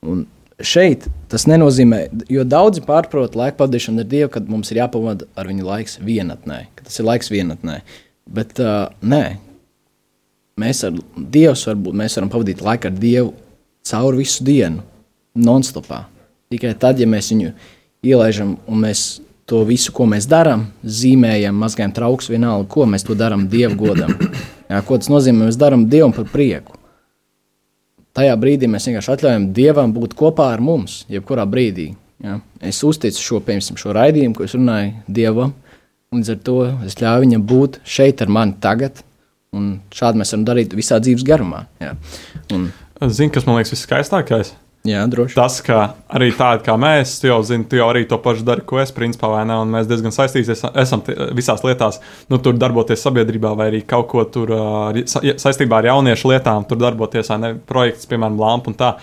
Un 0.07 0.27
šeit 0.61 1.09
tas 1.33 1.47
nenozīmē, 1.49 2.03
jo 2.31 2.45
daudzi 2.45 2.85
pārprot 2.85 3.39
laika 3.39 3.63
pavadīšanu 3.63 4.05
ar 4.05 4.11
Dievu, 4.11 4.33
kad 4.37 4.53
mums 4.53 4.71
ir 4.73 4.83
jāpavada 4.83 5.29
ar 5.41 5.49
viņu 5.51 5.67
laiks 5.67 5.99
vienatnē, 6.05 6.67
ka 6.77 6.87
tas 6.89 7.01
ir 7.01 7.09
laiks 7.09 7.33
vienatnē. 7.33 7.81
Bet 8.31 8.61
uh, 8.63 8.93
nē, 9.01 9.25
mēs 10.59 10.85
ar 10.89 10.97
Dievu 11.17 11.55
varbūt 11.67 11.99
mēs 12.03 12.19
varam 12.19 12.33
pavadīt 12.33 12.65
laiku 12.65 12.91
ar 12.91 12.97
Dievu 12.99 13.35
cauri 13.87 14.23
visu 14.23 14.45
dienu, 14.45 14.83
non-stopā. 15.35 16.05
Tikai 16.51 16.75
tad, 16.79 16.99
ja 17.01 17.07
mēs 17.09 17.31
viņu 17.33 17.53
ielaižam 18.07 18.57
un 18.67 18.83
mēs 18.85 19.21
to 19.51 19.63
visu, 19.67 19.93
ko 19.95 20.07
mēs 20.07 20.29
darām, 20.31 20.69
zīmējam, 20.87 21.57
mazgājam 21.59 21.95
trauks, 21.95 22.29
vienalga, 22.31 22.69
ko 22.71 22.87
mēs 22.87 23.07
to 23.07 23.17
darām 23.19 23.49
Dieva 23.51 23.75
godam. 23.79 24.13
Jā, 24.71 24.83
ko 24.87 24.99
tas 25.01 25.11
nozīmē? 25.11 25.49
Mēs 25.49 25.59
darām 25.59 25.89
Dievam 25.91 26.15
par 26.15 26.29
prieku. 26.31 26.77
Tajā 28.15 28.37
brīdī 28.39 28.69
mēs 28.71 28.87
vienkārši 28.87 29.13
atļaujam 29.15 29.49
Dievam 29.55 29.95
būt 29.95 30.15
kopā 30.19 30.53
ar 30.55 30.63
mums, 30.63 31.05
jebkurā 31.11 31.47
brīdī. 31.51 31.93
Ja? 32.23 32.39
Es 32.63 32.83
uzticu 32.87 33.23
šo, 33.23 33.41
piemēram, 33.47 33.79
šo 33.81 33.95
raidījumu, 33.97 34.37
ko 34.39 34.47
es 34.47 34.55
runāju 34.55 34.93
Dievam, 35.19 35.55
un 36.11 36.23
līdz 36.23 36.33
ar 36.35 36.41
to 36.47 36.57
es 36.87 36.99
ļauju 37.01 37.27
viņam 37.27 37.47
būt 37.51 37.81
šeit 37.87 38.23
ar 38.23 38.31
mani 38.35 38.59
tagad, 38.63 39.03
un 39.57 39.71
šādi 39.95 40.21
mēs 40.21 40.33
varam 40.35 40.47
darīt 40.49 40.75
visā 40.79 41.01
dzīves 41.03 41.25
garumā. 41.27 41.65
Ja? 41.83 41.95
Un, 42.55 42.71
Zini, 43.11 43.33
kas 43.33 43.47
man 43.49 43.57
liekas 43.57 43.73
viskaistākais? 43.73 44.53
Jā, 44.89 45.03
droši. 45.13 45.35
tas, 45.37 45.59
ka 45.61 45.79
arī 46.17 46.31
tādi 46.33 46.65
kā 46.65 46.73
mēs, 46.81 47.19
tu 47.21 47.29
jau 47.29 47.39
zini, 47.45 47.67
tu 47.69 47.77
jau 47.77 47.91
arī 47.93 48.07
to 48.09 48.17
pašu 48.21 48.47
dari, 48.49 48.63
ko 48.65 48.79
es, 48.81 48.89
principā, 48.97 49.29
vai 49.29 49.43
ne? 49.49 49.59
Un 49.61 49.69
mēs 49.75 49.89
diezgan 49.91 50.13
saistīti 50.15 50.55
esam 50.57 51.03
visās 51.37 51.61
lietās, 51.67 51.99
nu, 52.33 52.39
tur 52.41 52.57
darboties 52.57 53.03
sabiedrībā, 53.05 53.53
vai 53.59 53.67
arī 53.69 53.83
kaut 53.89 54.09
ko 54.09 54.25
tur 54.25 54.53
sa- 55.05 55.21
saistībā 55.21 55.83
ar 55.83 55.91
jauniešu 55.91 56.33
lietām, 56.33 56.65
tur 56.69 56.81
darboties, 56.81 57.29
vai 57.29 57.39
ne? 57.43 57.51
Projekts, 57.69 58.09
piemēram, 58.09 58.41
lampu 58.41 58.73
un 58.73 58.79
tā. 58.81 58.95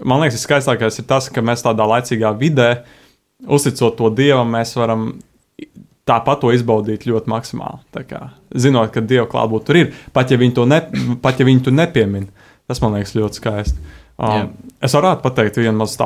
Man 0.00 0.22
liekas, 0.24 0.38
viskaistākais 0.40 1.02
ir 1.02 1.08
tas, 1.12 1.28
ka 1.28 1.44
mēs 1.44 1.66
tādā 1.68 1.84
laicīgā 1.92 2.32
vidē, 2.40 2.70
uzticot 3.44 3.98
to 4.00 4.08
dievam, 4.16 4.48
mēs 4.56 4.72
varam 4.80 5.10
tāpat 6.08 6.42
to 6.42 6.52
izbaudīt 6.54 7.06
ļoti 7.08 7.30
maksimāli. 7.30 8.04
Kā, 8.08 8.22
zinot, 8.54 8.92
ka 8.94 9.02
dieva 9.04 9.26
klātbūtne 9.30 9.66
tur 9.66 9.80
ir, 9.80 9.92
pat 10.16 10.32
ja 10.32 10.38
viņi 10.40 10.56
to, 10.56 10.66
ne, 10.68 10.80
pat 11.22 11.40
ja 11.40 11.48
viņi 11.48 11.66
to 11.66 11.74
nepiemin. 11.74 12.30
Tas 12.70 12.80
man 12.82 12.94
liekas 12.94 13.16
ļoti 13.18 13.40
skaisti. 13.40 13.96
Um, 14.20 14.50
es 14.84 14.92
varētu 14.92 15.24
pateikt 15.24 15.60
vienu 15.60 15.78
mazu 15.80 15.96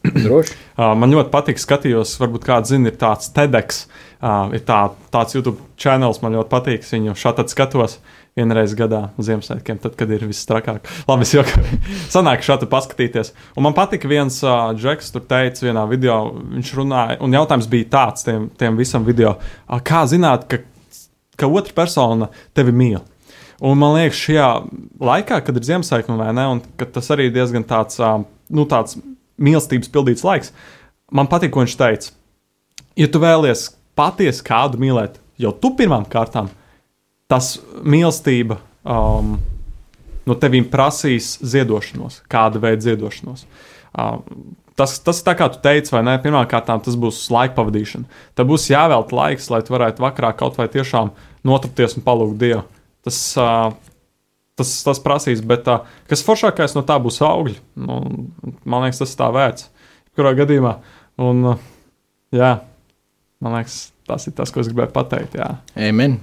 droši. 0.24 0.54
Uh, 0.72 0.94
man 0.96 1.12
ļoti 1.12 1.32
patīk, 1.32 1.60
skatījos, 1.60 2.14
varbūt 2.22 2.46
kāds 2.48 2.72
zina, 2.72 2.88
ir 2.88 2.96
tāds 3.00 3.28
TEDx, 3.34 3.82
uh, 4.22 4.48
ir 4.56 4.62
tā, 4.68 4.86
tāds 5.12 5.36
YouTube 5.36 5.60
kanāls, 5.80 6.22
man 6.24 6.38
ļoti 6.38 6.52
patīk. 6.54 6.86
Viņu 6.88 7.16
šādi 7.18 7.44
skatos 7.52 7.98
vienreiz 8.38 8.72
gadā 8.78 9.08
Ziemassvētkiem, 9.18 9.80
tad, 9.82 9.98
kad 9.98 10.14
ir 10.14 10.24
viss 10.30 10.48
trakāk. 10.48 10.88
Labi, 11.08 11.26
es 11.26 11.34
jau 11.34 11.44
sanāku 12.14 12.46
šādi 12.46 12.70
paskatīties. 12.70 13.34
Un 13.58 13.68
man 13.68 13.76
patika 13.76 14.08
viens 14.08 14.40
uh, 14.46 14.70
džeks, 14.78 15.12
tur 15.12 15.26
teica 15.28 15.68
vienā 15.68 15.84
video, 15.90 16.22
viņš 16.56 16.72
runāja, 16.78 17.20
un 17.24 17.36
jautājums 17.36 17.68
bija 17.68 17.92
tāds 17.98 18.24
tiem, 18.28 18.48
tiem 18.60 18.80
visam 18.80 19.04
video, 19.08 19.36
uh, 19.66 19.82
kā 19.84 20.06
zināt, 20.08 20.48
ka, 20.48 20.62
ka 21.36 21.52
otra 21.52 21.76
persona 21.82 22.32
tevi 22.56 22.72
mīl. 22.72 23.02
Un 23.58 23.78
man 23.80 23.96
liekas, 23.96 24.20
šajā 24.22 24.48
laikā, 25.02 25.40
kad 25.42 25.56
ir 25.58 25.66
Ziemassvētku 25.66 26.14
vai 26.18 26.30
ne, 26.36 26.44
un 26.52 26.60
tas 26.78 27.10
arī 27.10 27.26
diezgan 27.34 27.64
tāds, 27.66 27.98
nu, 27.98 28.66
tāds 28.70 28.98
mīlestības 29.42 29.90
pildīts 29.94 30.22
laiks, 30.26 30.52
man 31.10 31.30
patīk, 31.30 31.50
ko 31.54 31.64
viņš 31.64 31.74
teica. 31.80 32.12
Ja 32.98 33.08
tu 33.10 33.22
vēlies 33.22 33.68
patiesi 33.98 34.44
kādu 34.46 34.78
mīlēt, 34.82 35.18
jau 35.42 35.50
tu 35.58 35.72
pirmām 35.78 36.06
kārtām, 36.10 36.52
tas 37.30 37.56
mīlestība 37.82 38.60
um, 38.86 39.36
no 40.28 40.38
tevīm 40.38 40.68
prasīs 40.70 41.36
ziedošanos, 41.42 42.22
kāda 42.30 42.62
veida 42.62 42.86
ziedošanos. 42.86 43.44
Um, 43.98 44.22
tas, 44.78 44.96
tas 45.02 45.22
tā, 45.26 45.34
kā 45.38 45.50
tu 45.50 45.58
teici, 45.64 45.92
vai 45.94 46.04
ne? 46.06 46.14
Pirmkārt, 46.22 46.70
tas 46.86 46.98
būs 46.98 47.24
laika 47.34 47.58
pavadīšana. 47.58 48.22
Tad 48.38 48.50
būs 48.50 48.70
jāvelta 48.70 49.18
laiks, 49.18 49.50
lai 49.50 49.64
tu 49.66 49.74
varētu 49.74 50.04
vakarā 50.04 50.34
kaut 50.38 50.58
vai 50.60 50.70
tiešām 50.70 51.10
notrupties 51.48 51.98
un 51.98 52.06
palūgt 52.06 52.38
Dievu. 52.38 52.66
Tas, 53.08 53.18
tas, 54.58 54.70
tas 54.84 55.00
prasīs, 55.00 55.40
bet 55.40 55.68
uh, 55.72 55.86
kas 56.10 56.24
foršākais 56.26 56.74
no 56.76 56.82
tā 56.84 56.98
būs 57.00 57.22
augļi. 57.24 57.56
Nu, 57.80 58.00
man 58.68 58.84
liekas, 58.84 59.00
tas 59.00 59.14
tā 59.16 59.30
vērts. 59.32 59.70
Kurā 60.18 60.34
gadījumā? 60.36 60.74
Un, 61.24 61.54
jā, 62.34 62.50
man 63.40 63.54
liekas, 63.56 63.78
tas 64.08 64.26
ir 64.28 64.34
tas, 64.36 64.52
ko 64.52 64.60
es 64.60 64.68
gribēju 64.68 64.92
pateikt. 64.92 65.38
Jā, 65.38 65.54
Amen. 65.88 66.18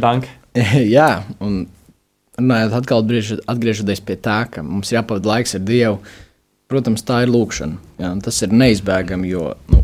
Danke. 0.00 0.30
Jā, 0.96 1.22
un 1.44 1.66
runājot 2.40 2.78
atkal, 2.80 3.04
brieži- 3.06 3.42
atgriežoties 3.50 4.00
pie 4.06 4.16
tā, 4.22 4.40
ka 4.50 4.64
mums 4.64 4.90
ir 4.90 5.00
jāpavada 5.00 5.34
laiks 5.34 5.52
ar 5.58 5.62
Dievu, 5.66 5.98
protams, 6.70 7.04
tā 7.06 7.20
ir 7.26 7.30
lūkšana. 7.34 7.76
Jā, 8.00 8.14
tas 8.24 8.40
ir 8.46 8.54
neizbēgami, 8.56 9.30
jo, 9.34 9.50
nu, 9.74 9.82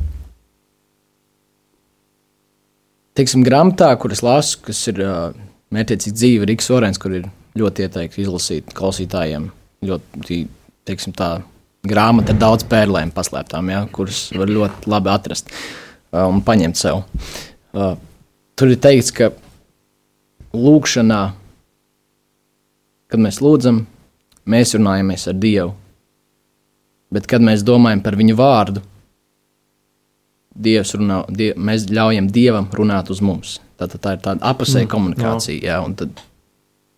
teiksim, 3.19 3.45
grāmatā, 3.47 3.91
kuras 4.01 4.23
lasu, 4.25 4.63
kas 4.67 4.81
ir 4.93 5.03
uh, 5.05 5.29
mērķiecīgi 5.75 6.17
dzīve, 6.17 6.49
Rīgas 6.51 6.71
Orens, 6.75 7.01
kur 7.03 7.15
ir 7.19 7.29
ļoti 7.59 7.87
ieteikti 7.87 8.23
izlasīt 8.23 8.75
klausītājiem. 8.77 9.49
Ļoti, 9.87 10.41
teiksim, 10.89 11.15
tā 11.17 11.31
grāmata 11.87 12.35
ar 12.35 12.41
daudz 12.41 12.67
pērlēm 12.69 13.13
paslēptām, 13.15 13.71
ja, 13.73 13.83
kuras 13.93 14.27
var 14.37 14.51
ļoti 14.51 14.91
labi 14.91 15.13
atrast 15.13 15.51
un 16.17 16.43
paņemt 16.47 16.79
sev. 16.81 17.03
Tur 18.57 18.73
ir 18.73 18.81
teikts, 18.81 19.13
ka 19.15 19.31
lūkšanā, 20.57 21.21
kad 23.13 23.23
mēs 23.23 23.43
lūdzam, 23.45 23.85
mēs 24.49 24.75
runājamies 24.79 25.29
ar 25.31 25.39
Dievu. 25.43 25.75
Bet, 27.13 27.29
kad 27.31 27.45
mēs 27.45 27.63
domājam 27.63 28.03
par 28.03 28.17
viņu 28.19 28.35
vārdu, 28.39 28.83
runā, 30.57 31.21
die, 31.31 31.53
mēs 31.55 31.87
ļaujam 31.93 32.31
Dievam 32.33 32.67
runāt 32.75 33.13
uz 33.13 33.21
mums. 33.23 33.61
Tā, 33.77 33.89
tā, 33.93 34.01
tā 34.01 34.15
ir 34.17 34.23
tāda 34.25 34.41
apusēja 34.53 34.87
Mm, 34.87 34.93
komunikācija. 34.93 35.61
Jā, 35.65 35.81
un 35.85 35.95
tad, 35.99 36.23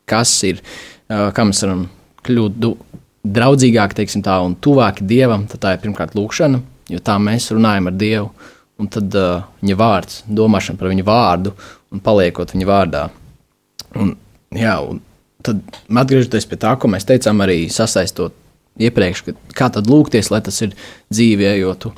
kas 0.09 0.33
ir, 0.47 0.61
kā 1.09 1.47
mēs 1.47 1.63
varam 1.65 1.89
kļūt 2.27 2.61
du, 2.63 2.75
draudzīgāki 3.27 3.99
teiksim 3.99 4.23
tā, 4.23 4.39
un 4.45 4.55
tuvāki 4.55 5.07
Dievam, 5.09 5.47
tad 5.51 5.63
tā 5.65 5.75
ir 5.75 5.83
pirmkārt 5.83 6.15
lūkšana, 6.15 6.61
jo 6.93 7.03
tā 7.05 7.19
mēs 7.23 7.51
runājam 7.55 7.91
ar 7.91 7.99
Dievu. 7.99 8.31
Un 8.79 8.87
tad 8.87 9.11
uh, 9.19 9.43
viņa 9.59 9.75
vārds, 9.75 10.21
domāšana 10.31 10.79
par 10.79 10.93
viņu 10.93 11.03
vārdu 11.03 11.51
un 11.91 11.99
paliekot 11.99 12.53
viņa 12.55 12.67
vārdā. 12.69 13.01
Un, 13.99 14.13
jā, 14.55 14.77
un 14.87 15.01
tad 15.43 15.65
atgriežoties 15.91 16.47
pie 16.47 16.59
tā, 16.63 16.77
ko 16.79 16.91
mēs 16.93 17.09
teicām, 17.09 17.43
arī 17.43 17.65
sasaistot 17.75 18.37
iepriekš, 18.79 19.25
ka 19.27 19.35
kā 19.59 19.69
tad 19.75 19.91
lūgties, 19.91 20.31
lai 20.31 20.39
tas 20.47 20.61
ir 20.63 20.77
dzīvē, 21.11 21.57
jo 21.59 21.75
tu 21.75 21.93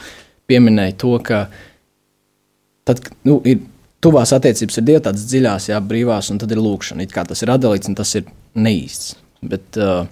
pieminēji 0.48 0.96
to, 1.02 1.12
ka 1.24 1.42
tad, 2.88 3.04
nu, 3.28 3.36
ir 3.44 3.60
tuvās 4.04 4.32
attiecības 4.36 4.80
ar 4.80 4.86
Dievu, 4.86 5.02
tādas 5.04 5.26
dziļās, 5.28 5.68
jā, 5.72 5.80
brīvās, 5.84 6.30
un 6.32 6.40
tad 6.40 6.52
ir 6.54 6.62
lūkšana. 6.62 7.04
It 7.04 7.14
kā 7.14 7.24
tas 7.28 7.42
ir 7.44 7.52
atdalīts, 7.52 7.90
un 7.90 7.98
tas 7.98 8.14
ir 8.18 8.26
neīsts. 8.56 9.14
Bet 9.40 9.78
uh, 9.80 10.08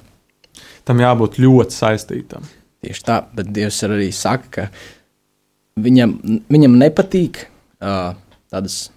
Tam 0.88 1.00
jābūt 1.02 1.40
ļoti 1.40 1.76
saistītam. 1.76 2.47
tieši 2.85 3.04
tā, 3.04 3.18
bet 3.35 3.50
Dievs 3.52 3.83
arī 3.87 4.11
saka, 4.14 4.49
ka 4.49 5.83
viņam, 5.85 6.14
viņam 6.49 6.78
nepatīk 6.80 7.45
uh, 7.45 8.14
tādas 8.52 8.88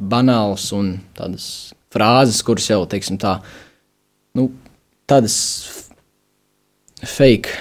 banālas 0.00 0.70
un 0.76 0.94
tādas 1.16 1.74
frāzes, 1.92 2.40
kuras 2.46 2.70
jau, 2.70 2.80
teiksim, 2.88 3.18
tā, 3.20 3.38
nu, 4.38 4.48
tādas 5.10 5.36
fake, 7.04 7.52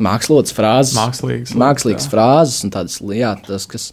mākslotas 0.00 0.54
frāzes, 0.56 0.96
mākslīgas 1.56 2.06
jā. 2.06 2.12
frāzes 2.12 2.64
un 2.64 2.72
tādas 2.72 3.00
lietas, 3.02 3.44
tas, 3.48 3.68
kas 3.68 3.86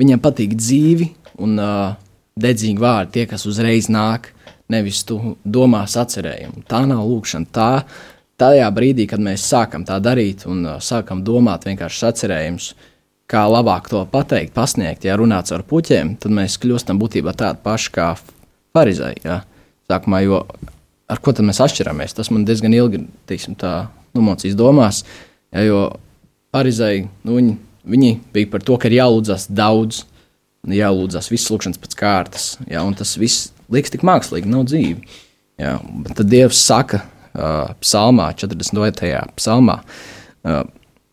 viņam 0.00 0.20
patīk 0.24 0.56
dzīvi 0.58 1.12
un 1.40 1.58
uh, 1.60 1.94
dedzīgi 2.40 2.80
vārdi, 2.80 3.12
tie, 3.16 3.26
kas 3.30 3.46
uzreiz 3.48 3.88
nāk, 3.92 4.30
nevis 4.72 5.02
tu 5.08 5.36
domās 5.44 5.96
atcerējumu. 6.00 6.64
Tā 6.68 6.84
nav 6.88 7.04
lūkšana. 7.08 7.50
Tā, 7.52 7.70
tajā 8.40 8.68
brīdī, 8.74 9.06
kad 9.10 9.22
mēs 9.22 9.44
sākam 9.48 9.86
tā 9.88 9.98
darīt 10.02 10.46
un 10.50 10.64
uh, 10.66 10.80
sākam 10.82 11.22
domāt 11.26 11.68
vienkārši 11.68 12.08
atcerējumus, 12.10 12.72
kā 13.32 13.46
labāk 13.48 13.88
to 13.88 14.02
pateikt, 14.12 14.52
pasniegt, 14.56 15.06
ja 15.08 15.16
runāts 15.16 15.54
ar 15.54 15.64
puķiem, 15.64 16.16
tad 16.20 16.34
mēs 16.36 16.58
kļūstam 16.60 17.00
būtībā 17.00 17.32
tādi 17.38 17.62
paši 17.64 17.92
kā 17.94 18.12
farizēji. 18.76 19.24
Ja? 19.24 19.40
Sākumā, 19.88 20.22
jo 20.26 20.42
ar 21.12 21.20
ko 21.22 21.34
tad 21.36 21.46
mēs 21.48 21.60
atšķiramies? 21.64 22.16
Tas 22.16 22.32
man 22.32 22.46
diezgan 22.48 22.74
ilgi, 22.76 23.04
teiksim, 23.28 23.56
tā 23.58 23.86
nomocīs 24.16 24.56
domās, 24.58 25.02
ja, 25.52 25.64
jo 25.64 25.82
farizēji, 26.52 27.06
nu, 27.24 27.36
viņi, 27.38 27.54
viņi 27.94 28.12
bija 28.34 28.50
par 28.52 28.64
to, 28.66 28.76
ka 28.80 28.90
ir 28.90 28.98
jālūdzas 29.00 29.48
daudz, 29.52 30.04
jālūdzas 30.68 31.30
visas 31.32 31.50
lūkšanas 31.50 31.80
pēc 31.82 31.96
kārtas, 31.98 32.44
ja, 32.70 32.84
un 32.86 32.94
tas 32.94 33.16
viss 33.18 33.50
liekas 33.72 33.90
tik 33.94 34.04
mākslīgi, 34.06 34.50
nav 34.50 34.66
dzīvi. 34.70 35.02
Ja, 35.62 35.76
bet 36.04 36.16
tad 36.18 36.30
Dievs 36.30 36.60
saka, 36.62 37.02
uh, 37.34 37.72
psalmā, 37.82 38.30
42. 38.38 39.24
psalmā, 39.38 39.80
uh, 40.46 40.62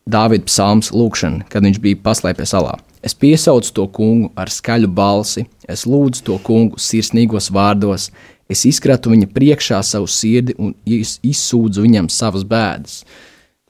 Dāvida 0.09 0.47
psalms, 0.49 0.89
lūkšana, 0.95 1.43
kad 1.51 1.65
viņš 1.65 1.77
bija 1.83 1.99
paslēpies 2.01 2.53
salā. 2.55 2.75
Es 3.05 3.13
piesaucu 3.13 3.69
to 3.77 3.85
kungu 3.93 4.31
ar 4.39 4.49
skaļu 4.51 4.89
balsi, 4.91 5.45
es 5.69 5.85
lūdzu 5.85 6.23
to 6.25 6.37
kungu 6.43 6.79
sirsnīgos 6.81 7.51
vārdos, 7.53 8.09
es 8.49 8.63
izkratu 8.65 9.13
viņa 9.13 9.29
priekšā 9.35 9.83
savu 9.85 10.09
sirdi 10.09 10.55
un 10.57 10.73
iz- 10.85 11.19
izsūdzu 11.21 11.85
viņam 11.85 12.09
savas 12.09 12.43
bēdas. 12.43 13.03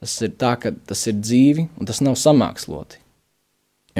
Tas 0.00 0.16
ir 0.24 0.32
tā, 0.40 0.54
ka 0.56 0.72
tas 0.72 1.06
ir 1.06 1.20
dzīvi 1.20 1.68
un 1.78 1.86
tas 1.86 2.00
nav 2.00 2.16
samāksloti. 2.16 2.96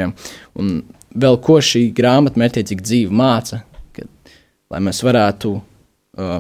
Ja? 0.00 0.08
Un 0.56 0.80
vēl 1.14 1.38
ko 1.42 1.58
šī 1.64 1.88
grāmata 1.96 2.40
mērķiecīgi 2.40 2.86
dzīve 2.86 3.16
māca, 3.16 3.62
ka, 3.96 4.06
lai 4.70 4.80
mēs 4.86 5.02
varētu 5.06 5.54
uh, 5.56 6.36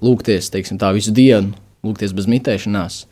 lūgties 0.00 0.50
tā 0.52 0.92
visu 0.96 1.12
dienu, 1.14 1.54
lūgties 1.84 2.14
bez 2.16 2.28
mitēšanās, 2.30 3.04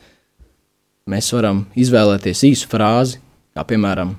mēs 1.09 1.31
varam 1.33 1.67
izvēlēties 1.79 2.45
īsu 2.51 2.69
frāzi, 2.71 3.21
kā 3.57 3.65
piemēram, 3.69 4.15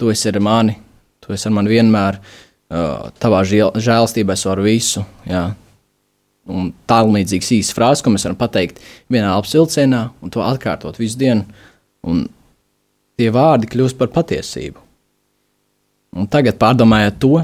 tu 0.00 0.10
esi 0.12 0.28
ar 0.30 0.40
mani, 0.44 0.76
tu 1.24 1.34
esi 1.36 1.48
ar 1.48 1.56
mani 1.56 1.72
vienmēr, 1.72 2.20
uh, 2.20 3.08
tavā 3.20 3.42
žēl, 3.48 3.72
žēlstībā 3.80 4.36
es 4.36 4.46
varu 4.48 4.66
visu. 4.68 5.04
Jā. 5.28 5.48
Un 6.46 6.70
tālmīdzīgs 6.86 7.48
īsts 7.56 7.74
frāzes, 7.74 8.04
ko 8.04 8.12
mēs 8.14 8.22
varam 8.28 8.38
pateikt 8.38 8.78
vienā 9.10 9.32
apsilcienā 9.34 10.04
un 10.22 10.30
to 10.30 10.44
atkārtot 10.46 11.00
visu 11.00 11.18
dienu. 11.18 11.42
Un 12.06 12.28
tie 13.18 13.32
vārdi 13.34 13.66
kļūst 13.72 13.98
par 13.98 14.12
patiesību. 14.14 14.85
Un 16.16 16.24
tagad, 16.32 16.56
pārdomājot 16.56 17.18
to, 17.20 17.42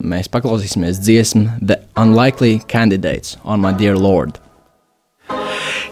mēs 0.00 0.30
paklausīsimies 0.32 1.02
dziesmu 1.04 1.58
The 1.60 1.82
Unlikely 2.00 2.62
Candidates 2.66 3.36
on 3.44 3.60
My 3.60 3.74
Dear 3.76 3.98
Lord. 4.00 4.38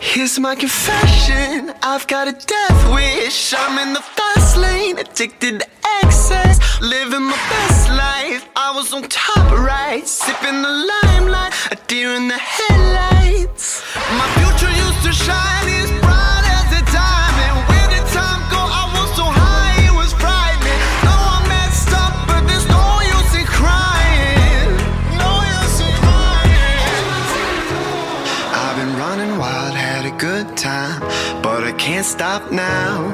Here's 0.01 0.39
my 0.41 0.55
confession. 0.57 1.73
I've 1.83 2.07
got 2.07 2.29
a 2.29 2.33
death 2.33 2.81
wish. 2.95 3.55
I'm 3.57 3.77
in 3.87 3.93
the 3.93 4.01
fast 4.01 4.57
lane, 4.57 4.99
addicted 4.99 5.61
to 5.61 5.67
excess. 6.03 6.59
Living 6.81 7.25
my 7.29 7.41
best 7.53 7.89
life. 7.91 8.49
I 8.57 8.73
was 8.75 8.93
on 8.95 9.03
top 9.09 9.53
right, 9.53 10.07
sipping 10.09 10.63
the 10.63 10.75
limelight, 10.93 11.53
a 11.71 11.77
deer 11.89 12.15
in 12.15 12.27
the 12.29 12.41
headlights. 12.41 13.85
My 14.17 14.27
future 14.41 14.73
used 14.73 15.03
to 15.07 15.13
shine 15.13 15.69
as 15.69 15.91
bright 16.01 16.12
I've 28.73 28.79
been 28.79 28.97
running 28.97 29.37
wild, 29.37 29.75
had 29.75 30.07
a 30.07 30.17
good 30.17 30.57
time, 30.57 31.01
but 31.43 31.63
I 31.63 31.73
can't 31.73 32.07
stop 32.07 32.51
now. 32.51 33.05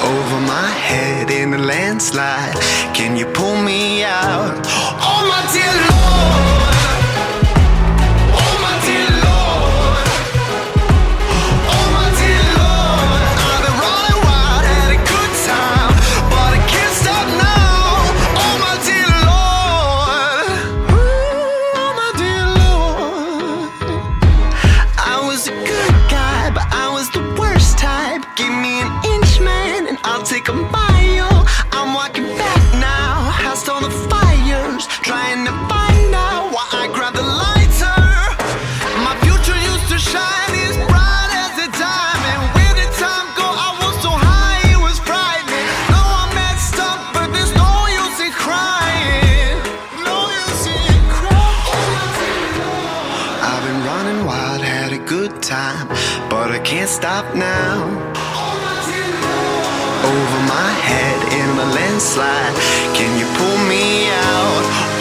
Over 0.00 0.40
my 0.46 0.68
head 0.86 1.28
in 1.32 1.52
a 1.52 1.58
landslide, 1.58 2.54
can 2.94 3.16
you 3.16 3.26
pull 3.26 3.60
me 3.60 4.04
out? 4.04 4.64
Oh 5.02 5.22
my 5.32 5.42
dear 5.50 5.74
Lord, 5.90 6.67
good 55.20 55.42
time, 55.42 55.88
but 56.30 56.48
I 56.52 56.60
can't 56.60 56.88
stop 56.88 57.34
now. 57.34 57.74
Over 60.10 60.40
my 60.46 60.70
head 60.88 61.18
in 61.40 61.48
a 61.58 61.68
landslide, 61.74 62.54
can 62.96 63.10
you 63.18 63.26
pull 63.38 63.58
me 63.66 64.06
out? 64.30 64.97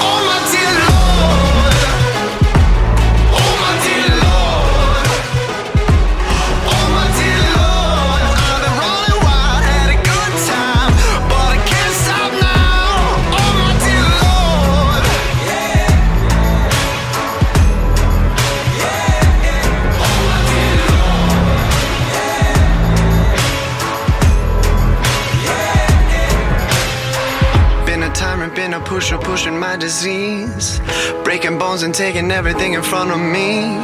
Pusher, 28.88 29.18
pushing 29.18 29.60
my 29.60 29.76
disease. 29.76 30.80
Breaking 31.24 31.60
bones 31.60 31.84
and 31.84 31.94
taking 31.94 32.32
everything 32.32 32.74
in 32.74 32.82
front 32.82 33.12
of 33.12 33.20
me. 33.20 33.76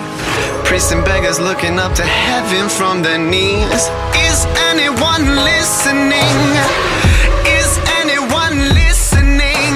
Priests 0.63 0.91
and 0.93 1.03
beggars 1.03 1.39
looking 1.39 1.77
up 1.77 1.93
to 1.95 2.03
heaven 2.03 2.69
from 2.69 3.03
their 3.03 3.19
knees. 3.19 3.83
Is 4.27 4.39
anyone 4.71 5.23
listening? 5.51 6.39
Is 7.59 7.71
anyone 7.99 8.55
listening? 8.79 9.75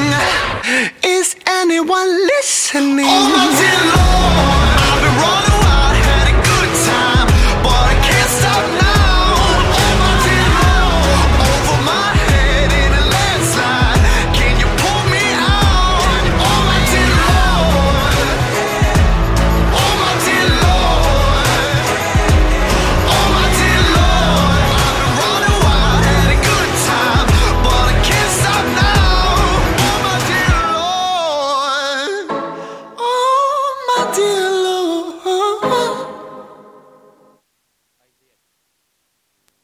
Is 1.04 1.36
anyone 1.46 2.10
listening? 2.34 3.06
Oh, 3.06 3.28
my 3.36 3.46
dear 3.60 3.80
Lord, 3.92 4.07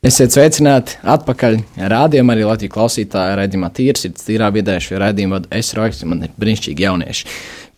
Esiet 0.03 0.33
sveicināti 0.35 0.97
atpakaļ. 1.07 1.61
Rādījumā 1.87 2.33
arī 2.35 2.41
Latvijas 2.43 2.73
klausītāja 2.73 3.37
raidījumā 3.39 3.69
Tīrs 3.71 4.03
ir 4.03 4.11
tīrā 4.19 4.49
vidē. 4.51 4.73
Šo 4.83 4.97
raidījumu 4.99 5.37
vada 5.37 5.47
es 5.55 5.69
Roks, 5.77 6.01
man 6.11 6.25
ir 6.27 6.33
brīnišķīgi 6.43 6.83
jaunieši. 6.83 7.29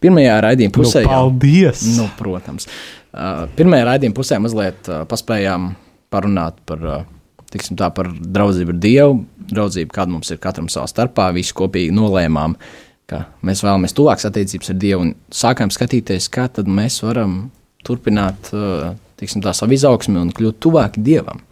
Pirmajā 0.01 0.39
raidījuma 0.47 0.73
pusē 0.73 1.03
Nu, 1.05 1.11
paldies! 1.11 1.83
Nu, 1.99 2.07
protams. 2.17 2.65
Uh, 3.13 3.43
pirmajā 3.59 3.85
raidījuma 3.91 4.17
pusē 4.17 4.41
mazliet 4.41 4.89
uh, 4.89 5.03
paspējām 5.11 5.69
parunāt 6.09 6.57
par, 6.65 6.81
uh, 6.89 7.45
tiksim 7.53 7.77
tā, 7.77 7.91
par 7.93 8.09
draudzību 8.09 8.73
ar 8.73 8.81
Dievu, 8.87 9.21
draudzību, 9.53 9.93
kāda 9.93 10.17
mums 10.17 10.33
ir 10.33 10.41
katram 10.41 10.73
savā 10.73 10.89
starpā. 10.89 11.29
Visi 11.37 11.53
kopīgi 11.61 11.93
nolēmām, 11.93 12.57
ka 13.05 13.27
mēs 13.45 13.61
vēlamies 13.69 13.93
tuvākas 14.01 14.31
attiecības 14.33 14.73
ar 14.73 14.81
Dievu 14.81 15.11
un 15.11 15.15
sākām 15.29 15.69
skatīties, 15.69 16.33
kā 16.33 16.49
tad 16.57 16.73
mēs 16.73 17.03
varam 17.05 17.43
turpināt 17.85 18.49
uh, 18.57 18.95
tiksim 19.21 19.45
tā, 19.45 19.53
savu 19.53 19.77
izaugsmi 19.77 20.23
un 20.25 20.33
kļūt 20.33 20.63
tuvāki 20.65 21.05
Dievam. 21.05 21.45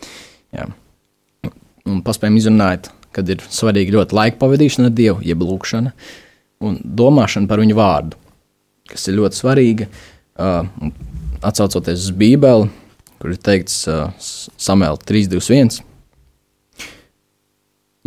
Jā. 0.53 0.67
Un 1.89 2.03
paspējām 2.05 2.37
izrunāt, 2.39 2.91
kad 3.13 3.29
ir 3.29 3.43
svarīgi 3.53 3.93
ļoti 3.95 4.15
laika 4.17 4.39
pavadīšana 4.41 4.89
ar 4.89 4.95
Dievu, 4.97 5.23
jeb 5.25 5.43
lūkšana 5.43 5.93
un 6.63 6.77
domāšana 6.83 7.49
par 7.49 7.61
viņu 7.61 7.77
vārdu, 7.77 8.19
kas 8.91 9.09
ir 9.09 9.19
ļoti 9.19 9.39
svarīga. 9.39 9.89
Uh, 10.33 10.91
Atcaucoties 11.43 12.05
uz 12.07 12.13
Bībeli, 12.15 12.69
kur 13.19 13.33
ir 13.33 13.39
teikts 13.43 13.81
uh, 13.91 14.13
Samuēlā 14.17 14.95
321, 15.03 15.81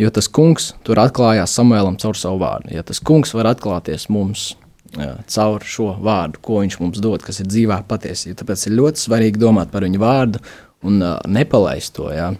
jo 0.00 0.12
tas 0.12 0.28
kungs 0.28 0.70
tur 0.86 1.00
atklājās 1.02 1.52
Samuēlam 1.58 1.98
caur 2.00 2.16
savu 2.16 2.40
vārdu. 2.40 2.72
Ja 2.72 2.84
tas 2.86 3.02
kungs 3.04 3.34
var 3.36 3.50
atklāties 3.52 4.08
mums 4.12 4.54
uh, 4.96 5.18
caur 5.28 5.66
šo 5.68 5.92
vārdu, 6.00 6.40
ko 6.40 6.62
viņš 6.64 6.78
mums 6.80 7.02
dod, 7.04 7.20
kas 7.26 7.42
ir 7.44 7.50
dzīvā 7.52 7.82
patiesība, 7.90 8.40
tāpēc 8.40 8.66
ir 8.70 8.78
ļoti 8.80 9.04
svarīgi 9.04 9.42
domāt 9.42 9.74
par 9.74 9.84
viņu 9.84 10.00
vārdu 10.00 10.42
un 10.86 11.02
uh, 11.02 11.18
nepalaist 11.28 11.94
to. 11.98 12.08
Jā. 12.14 12.32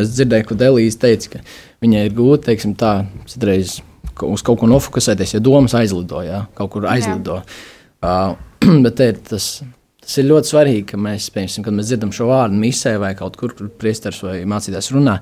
Es 0.00 0.16
dzirdēju, 0.16 0.48
ka 0.48 0.58
Delīze 0.58 0.98
teica, 1.02 1.36
ka 1.36 1.44
viņai 1.84 2.08
ir 2.08 2.16
grūti, 2.16 2.48
teiksim, 2.48 2.74
tā, 2.78 2.94
citreiz 3.30 3.78
ka 4.20 4.28
uz 4.28 4.44
kaut 4.44 4.60
ko 4.60 4.68
nofokusēties, 4.70 5.36
ja 5.36 5.42
domas 5.42 5.74
aizlido, 5.78 6.22
jā, 6.24 6.44
kaut 6.58 6.72
kur 6.74 6.88
aizlido. 6.90 7.40
Uh, 8.00 8.34
bet 8.84 8.98
te 8.98 9.08
ir 9.12 9.22
tas, 9.30 9.48
tas 10.02 10.18
ir 10.20 10.28
ļoti 10.28 10.52
svarīgi, 10.52 10.84
ka 10.92 11.00
mēs, 11.00 11.30
piemēram, 11.34 11.66
kad 11.66 11.78
mēs 11.78 11.90
dzirdam 11.92 12.12
šo 12.16 12.28
vārdu 12.30 12.60
misē 12.60 12.96
vai 13.00 13.14
kaut 13.18 13.38
kur, 13.40 13.54
kur 13.56 13.70
priesteris 13.80 14.20
vai 14.26 14.40
mācītājs 14.48 14.92
runā, 14.96 15.16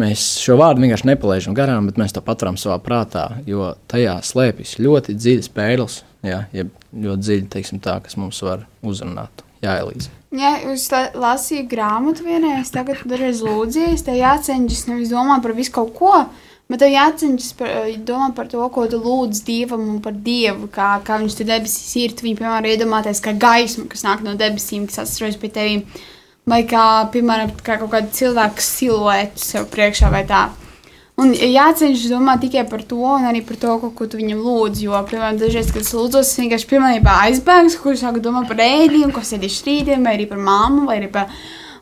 mēs 0.00 0.26
šo 0.42 0.58
vārdu 0.60 0.84
vienkārši 0.84 1.10
nepalaidām 1.12 1.56
garām, 1.56 1.88
bet 1.90 2.00
mēs 2.00 2.16
to 2.16 2.24
paturam 2.24 2.58
savā 2.60 2.80
prātā, 2.82 3.28
jo 3.48 3.72
tajā 3.90 4.18
slēpjas 4.26 4.78
ļoti 4.82 5.16
dziļas 5.18 5.52
pērles, 5.54 6.00
jā, 6.26 6.44
jeb 6.56 6.72
ļoti 6.92 7.28
dziļi, 7.28 7.50
teiksim 7.52 7.82
tā, 7.84 7.98
kas 8.04 8.18
mums 8.20 8.40
var 8.44 8.66
uzrunāt. 8.84 9.44
Jā, 9.64 9.78
Elīze. 9.82 10.10
Jā, 10.34 10.50
jūs 10.66 10.88
la- 10.92 11.10
lasījāt 11.14 11.68
grāmatu 11.70 12.24
vienā, 12.26 12.56
es 12.60 12.72
tagad 12.74 13.04
dažreiz 13.06 13.42
lūdzies, 13.46 14.02
tev 14.04 14.16
jācenšas 14.18 14.88
nevis 14.90 15.12
domāt 15.14 15.44
par 15.44 15.54
visu 15.54 15.70
kaut 15.76 15.92
ko, 15.94 16.24
bet 16.68 16.80
tev 16.82 16.90
jācenšas 16.90 17.52
par, 17.58 17.68
domāt 18.08 18.34
par 18.34 18.48
to, 18.50 18.64
ko 18.74 18.86
tu 18.90 18.98
lūdz 18.98 19.44
Dievam 19.46 19.84
un 19.94 20.00
par 20.02 20.12
Dievu, 20.26 20.66
kā, 20.74 20.88
kā 21.06 21.20
viņš 21.22 21.36
tur 21.38 21.48
debesīs 21.52 21.94
ir. 22.02 22.16
Tu 22.18 22.26
viņu, 22.26 22.40
piemēram, 22.40 22.66
iedomāties 22.72 23.22
kā 23.22 23.36
gaismu, 23.46 23.86
kas 23.92 24.02
nāk 24.02 24.26
no 24.26 24.34
debesīm, 24.40 24.88
kas 24.90 25.04
atstrojas 25.04 25.38
pie 25.38 25.52
tevīm, 25.54 25.86
vai 26.50 26.64
kā, 26.66 26.84
piemēram, 27.14 27.54
kā 27.62 27.78
kaut 27.78 27.94
kāda 27.94 28.10
cilvēka 28.18 28.60
silueta 28.60 29.38
sev 29.38 29.70
priekšā 29.70 30.10
vai 30.10 30.24
tā. 30.26 30.48
Un 31.22 31.30
jācenšas 31.30 32.10
domāt 32.10 32.40
tikai 32.42 32.64
par 32.66 32.80
to, 32.90 32.98
un 32.98 33.22
arī 33.28 33.38
par 33.46 33.54
to, 33.62 33.74
ko, 33.78 33.90
ko 33.94 34.06
tu 34.10 34.18
viņam 34.18 34.40
lūdz. 34.42 34.80
Jo, 34.82 34.96
piemēram, 35.06 35.36
dažreiz, 35.38 35.68
kad 35.70 35.84
es 35.86 35.92
lūdzos, 35.94 36.26
es 36.32 36.40
vienkārši 36.42 36.66
pilnībā 36.72 37.12
aizbēgu, 37.28 37.70
kur 37.84 37.94
sāku 38.00 38.22
domāt 38.24 38.48
par 38.50 38.58
ēdienu, 38.64 39.12
ko 39.14 39.22
sēdīšu 39.22 39.68
rītdien, 39.68 40.02
vai 40.02 40.16
arī 40.18 40.26
par 40.30 40.42
māmu, 40.42 40.88
vai 40.90 40.98
arī 41.02 41.12
par 41.14 41.30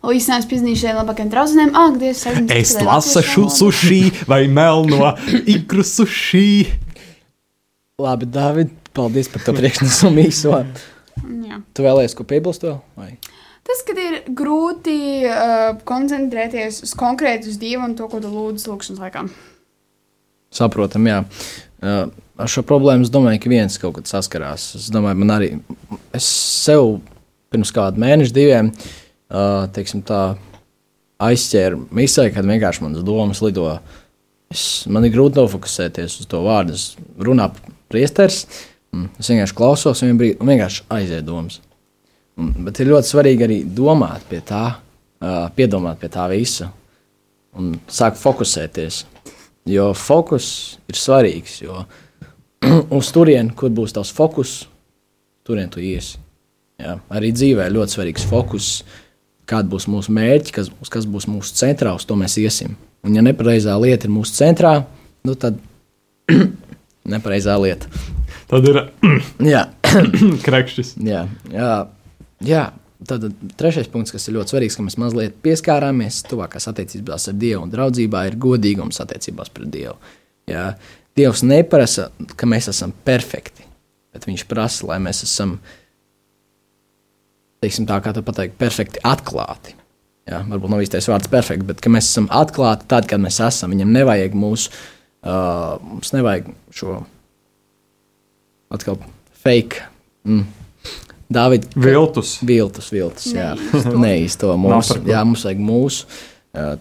Līdzinājums 0.02 0.48
piezīmēšana 0.50 0.98
labākajiem 0.98 1.28
draugiem. 1.30 1.68
Ak, 1.78 1.98
Dievs, 2.00 2.24
Es 2.58 2.72
lasu 2.82 3.20
valodu. 3.22 3.52
sushi 3.54 4.00
vai 4.26 4.48
melno 4.50 5.12
ikru 5.46 5.84
sushi. 5.86 6.66
Labi, 8.02 8.26
Dārvid, 8.26 8.72
paldies 8.98 9.30
par 9.30 9.44
to 9.46 9.54
priekšnesumu 9.54 10.24
īso. 10.26 10.56
Jā. 11.46 11.60
Tu 11.70 11.84
vēlējies 11.86 12.16
ko 12.18 12.26
piebilst 12.26 12.66
vēl? 12.66 12.80
Vai? 12.98 13.12
Tas, 13.62 13.84
kad 13.86 13.98
ir 14.02 14.18
grūti 14.34 14.96
uh, 15.28 15.76
koncentrēties 15.86 16.82
uz 16.86 16.94
konkrētu 16.98 17.52
uz 17.52 17.60
Dievu 17.62 17.86
un 17.86 17.96
to, 17.98 18.08
ko 18.10 18.18
tu 18.22 18.30
lūdz 18.32 18.66
lūkšanas 18.66 19.02
laikā. 19.04 19.26
Saprotam, 20.52 21.06
jā. 21.08 21.20
Uh, 21.82 22.10
ar 22.42 22.50
šo 22.50 22.64
problēmu 22.66 23.06
es 23.06 23.12
domāju, 23.14 23.44
ka 23.44 23.52
viens 23.52 23.78
kaut 23.78 24.00
kad 24.00 24.10
saskarās. 24.10 24.72
Es 24.80 24.90
domāju, 24.92 25.22
man 25.22 25.36
arī, 25.36 25.52
es 26.14 26.26
sev 26.26 26.98
pirms 27.54 27.70
kāda 27.74 28.02
mēneša, 28.02 28.34
diviem, 28.34 28.72
uh, 28.72 29.70
teiksim 29.74 30.02
tā, 30.08 30.24
aizķēru 31.22 31.86
misai, 31.94 32.30
kad 32.34 32.46
vienkārši 32.48 32.84
manas 32.84 33.06
domas 33.06 33.42
lido. 33.44 33.68
Es, 34.52 34.84
man 34.90 35.06
ir 35.06 35.14
grūti 35.14 35.40
nofokusēties 35.40 36.18
uz 36.22 36.28
to 36.28 36.42
vārdu. 36.44 36.76
Es 36.76 36.96
runāju 37.22 37.74
priesteris, 37.92 38.42
un 38.92 39.08
es 39.20 39.30
vienkārši 39.30 39.56
klausos, 39.56 40.02
un 40.04 40.18
vienkārši 40.20 40.88
aiziet 40.92 41.28
domas. 41.28 41.60
Un, 42.42 42.50
bet 42.66 42.80
ir 42.82 42.90
ļoti 42.90 43.12
svarīgi 43.12 43.46
arī 43.46 43.58
domāt 43.76 44.24
pie 44.30 44.40
tā, 44.46 44.64
uh, 44.74 45.44
piedomāt 45.54 46.00
pie 46.02 46.10
tā 46.10 46.26
visa 46.32 46.72
un 47.58 47.74
sākt 47.86 48.18
fokusēties. 48.18 49.04
Jo 49.70 49.92
fokus 49.94 50.48
ir 50.90 50.98
svarīgs. 50.98 51.60
Jo 51.62 51.84
uz 52.98 53.12
turieni, 53.14 53.54
kur 53.54 53.70
būs 53.74 53.94
tavs 53.94 54.10
fokus, 54.16 54.56
turien 55.46 55.70
tu 55.70 55.82
iesi. 55.82 56.18
Jā. 56.82 56.96
Arī 57.14 57.30
dzīvē 57.34 57.68
ir 57.68 57.76
ļoti 57.76 57.94
svarīgs 57.96 58.26
fokus. 58.26 58.72
Kāda 59.46 59.68
būs 59.70 59.88
mūsu 59.90 60.14
mērķi, 60.14 60.54
kas, 60.54 60.70
kas 60.90 61.06
būs 61.10 61.28
mūsu 61.30 61.54
centrā, 61.58 61.92
uz 61.98 62.06
to 62.08 62.16
mēs 62.18 62.38
iesim. 62.40 62.76
Un, 63.02 63.14
ja 63.18 63.22
nepareizā 63.26 63.74
lieta 63.82 64.06
ir 64.06 64.14
mūsu 64.14 64.34
centrā, 64.38 64.76
nu 65.26 65.34
tad 65.38 65.58
nepareizā 67.14 67.56
lieta. 67.60 67.90
Tad 68.50 68.68
ir 68.70 68.78
Jā, 69.52 69.66
krekšķis. 70.46 70.94
jā, 71.04 71.26
jā, 71.52 71.72
jā. 72.46 72.70
Tad 73.02 73.24
trešais 73.58 73.88
punkts, 73.90 74.12
kas 74.14 74.28
ir 74.30 74.36
ļoti 74.36 74.52
svarīgs, 74.52 74.76
ka 74.78 74.84
mēs 74.86 74.94
mazliet 75.00 75.38
pieskārāmies 75.42 76.20
tuvākās 76.28 76.68
attiecībās 76.70 77.24
ar 77.32 77.34
Dievu 77.34 77.64
un 77.64 77.72
draudzībā, 77.72 78.20
ir 78.28 78.36
godīgums 78.38 79.02
attiecībās 79.02 79.50
pret 79.50 79.72
Dievu. 79.74 79.96
Jā. 80.46 80.68
Dievs 81.18 81.42
neprasa, 81.42 82.12
ka 82.38 82.46
mēs 82.46 82.70
esam 82.70 82.94
perfekti, 83.04 83.66
bet 84.14 84.28
Viņš 84.28 84.46
prasa, 84.46 84.86
lai 84.86 85.00
mēs 85.02 85.24
esam, 85.26 85.56
teiksim, 87.64 87.88
tā 87.90 87.98
kā 88.04 88.14
tu 88.14 88.22
pateici, 88.22 88.54
perfekti 88.60 89.02
atklāti. 89.02 89.74
Jā, 90.30 90.38
varbūt 90.46 90.70
nav 90.70 90.84
īstais 90.84 91.08
vārds 91.10 91.30
perfekti, 91.30 91.66
bet 91.66 91.82
mēs 91.90 92.06
esam 92.12 92.28
atklāti 92.30 92.86
tad, 92.90 93.08
kad 93.10 93.18
mēs 93.22 93.40
esam. 93.42 93.74
Viņam 93.74 93.90
nevajag 93.96 94.36
mūsu, 94.38 94.70
uh, 95.26 95.74
mums 95.82 96.14
nevajag 96.14 96.52
šo 96.70 97.00
atkal 98.72 99.00
fake. 99.42 99.82
Mm. 100.22 100.46
Dāvid, 101.32 101.66
Viltus. 101.76 102.36
Viltus, 102.46 102.90
viltus. 102.92 103.30
Jā, 103.34 103.52
Neīsto. 103.86 104.52
ko. 104.60 105.00
jā, 105.08 105.22
mums 105.26 105.44
vajag 105.46 105.62
mūsu. 105.62 106.08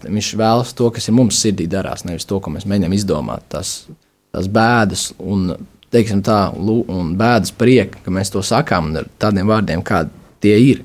Viņš 0.02 0.32
vēlas 0.36 0.74
to, 0.76 0.90
kas 0.92 1.08
ir 1.08 1.16
mums 1.16 1.38
sirdī 1.40 1.66
darās, 1.70 2.04
nevis 2.04 2.28
to, 2.28 2.40
ko 2.42 2.52
mēs 2.52 2.66
mēģinām 2.68 2.92
izdomāt. 2.96 3.46
Tas, 3.52 3.86
tas 4.34 4.48
bēdas 4.52 5.06
un, 5.22 5.54
teiksim 5.92 6.20
tā, 6.26 6.42
un 6.56 7.14
bēdas 7.20 7.54
prieka, 7.56 8.02
ka 8.04 8.12
mēs 8.12 8.32
to 8.34 8.44
sakām 8.44 8.92
ar 9.00 9.08
tādiem 9.22 9.48
vārdiem, 9.48 9.84
kādi 9.86 10.12
tie 10.44 10.58
ir. 10.60 10.84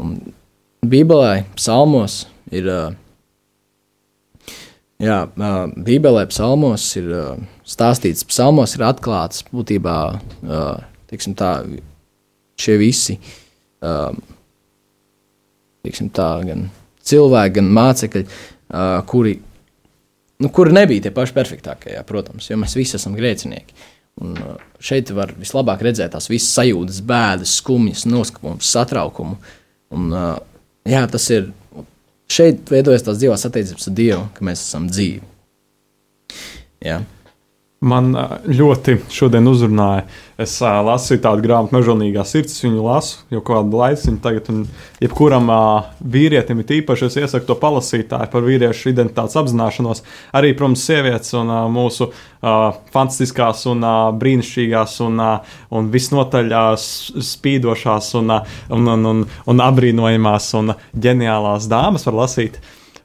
Un 0.00 0.16
Bībelē, 0.84 1.44
psalmos 1.56 2.24
ir. 2.52 2.70
Jā, 5.04 5.18
Bībelē, 5.34 6.24
psalmos 6.30 6.86
ir 6.96 7.10
stāstīts, 7.68 8.24
psalmos 8.28 8.76
ir 8.78 8.84
atklāts 8.86 9.44
būtībā 9.52 9.96
teiksim 11.10 11.34
tā, 11.36 11.56
šie 12.64 12.78
visi. 12.80 13.18
Teiksim 15.84 16.08
tā, 16.16 16.28
gan 16.48 16.68
cilvēki, 17.04 17.58
gan 17.58 17.72
mācekļi, 17.76 18.22
uh, 18.24 19.00
kuri, 19.08 19.34
nu, 20.40 20.50
kuri 20.54 20.76
nebija 20.76 21.06
tie 21.06 21.12
paši 21.14 21.36
perfektākie, 21.36 21.92
jā, 21.96 22.04
protams, 22.08 22.48
jo 22.50 22.58
mēs 22.60 22.76
visi 22.78 22.96
esam 22.98 23.16
grēcinieki. 23.18 23.76
Un, 24.22 24.36
uh, 24.38 24.62
šeit 24.84 25.10
var 25.14 25.34
vislabāk 25.36 25.82
redzēt 25.84 26.14
tās 26.14 26.30
visas 26.30 26.54
sajūtas, 26.56 27.02
bēdas, 27.06 27.58
skumjas, 27.60 28.06
noskatījums, 28.08 28.70
satraukumu. 28.76 29.36
Un, 29.94 30.08
uh, 30.14 30.38
jā, 30.88 31.04
tas 31.10 31.28
ir. 31.34 31.52
Šeit 32.34 32.70
veidojas 32.72 33.02
tās 33.04 33.18
dzīvās 33.20 33.42
attiecības 33.44 33.90
ar 33.90 33.94
Dievu, 33.98 34.22
ka 34.32 34.46
mēs 34.48 34.62
esam 34.64 34.86
dzīvi. 34.88 35.20
Jā. 36.86 37.02
Man 37.84 38.14
ļoti 38.48 38.96
šodien 39.12 39.44
uzrunāja. 39.50 40.06
Es 40.40 40.56
uh, 40.62 40.80
lasīju 40.82 41.20
tādu 41.22 41.44
grāmatu, 41.44 41.74
mežonīgā 41.76 42.24
sirds. 42.26 42.56
Viņu 42.64 42.82
lasu 42.82 43.20
jau 43.30 43.42
kādu 43.44 43.78
laiku. 43.78 44.14
Tagad, 44.24 44.48
un 44.50 44.62
jebkuram 45.04 45.50
uh, 45.52 45.90
vīrietim 46.00 46.62
ir 46.62 46.72
īpaši, 46.80 47.10
es 47.10 47.18
iesaku 47.20 47.50
to 47.50 47.58
palasīt 47.60 48.08
par 48.10 48.46
vīriešu 48.46 48.90
identitātes 48.94 49.36
apzināšanos. 49.38 50.00
Arī, 50.34 50.54
protams, 50.56 50.86
sievietes 50.88 51.36
un 51.38 51.52
uh, 51.52 51.66
mūsu 51.70 52.08
uh, 52.08 52.80
fantastiskās 52.94 53.66
un 53.70 53.84
uh, 53.84 54.08
brīnišķīgās 54.22 54.96
un, 55.04 55.20
uh, 55.20 55.54
un 55.76 55.92
visnotaļ 55.92 56.50
uh, 56.56 56.88
spīdošās 57.34 58.10
un, 58.22 58.34
uh, 58.38 58.58
un, 58.74 58.90
un, 58.96 59.06
un, 59.12 59.22
un 59.52 59.64
apbrīnojamās 59.68 60.50
un 60.58 60.74
ģeniālās 60.96 61.70
dāmas 61.70 62.08
var 62.08 62.20
lasīt. 62.24 62.58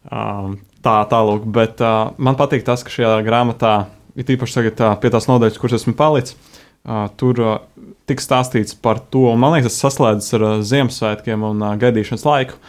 Um, 0.10 0.58
tā 0.86 1.02
tālāk, 1.12 1.46
bet 1.46 1.82
uh, 1.84 2.16
man 2.18 2.40
patīk 2.40 2.64
tas, 2.68 2.88
ka 2.88 2.94
šajā 2.94 3.16
grāmatā 3.28 3.74
ir 4.18 4.34
īpaši 4.36 4.58
tagad 4.60 4.82
uh, 4.84 4.96
pie 5.02 5.12
tās 5.14 5.30
nodaļas, 5.30 5.60
kuras 5.62 5.82
esmu 5.82 5.96
palicis. 6.00 6.38
Uh, 6.88 7.10
tur 7.20 7.40
uh, 7.44 7.56
tika 8.08 8.24
stāstīts 8.24 8.78
par 8.80 9.02
to, 9.12 9.26
un 9.34 9.42
man 9.42 9.58
liekas, 9.58 9.76
tas 9.76 9.90
saslēdzas 9.90 10.36
ar 10.38 10.46
uh, 10.48 10.54
Ziemassvētkiem 10.66 11.44
un 11.50 11.64
uh, 11.66 11.74
gaidīšanas 11.80 12.26
laiku. 12.26 12.60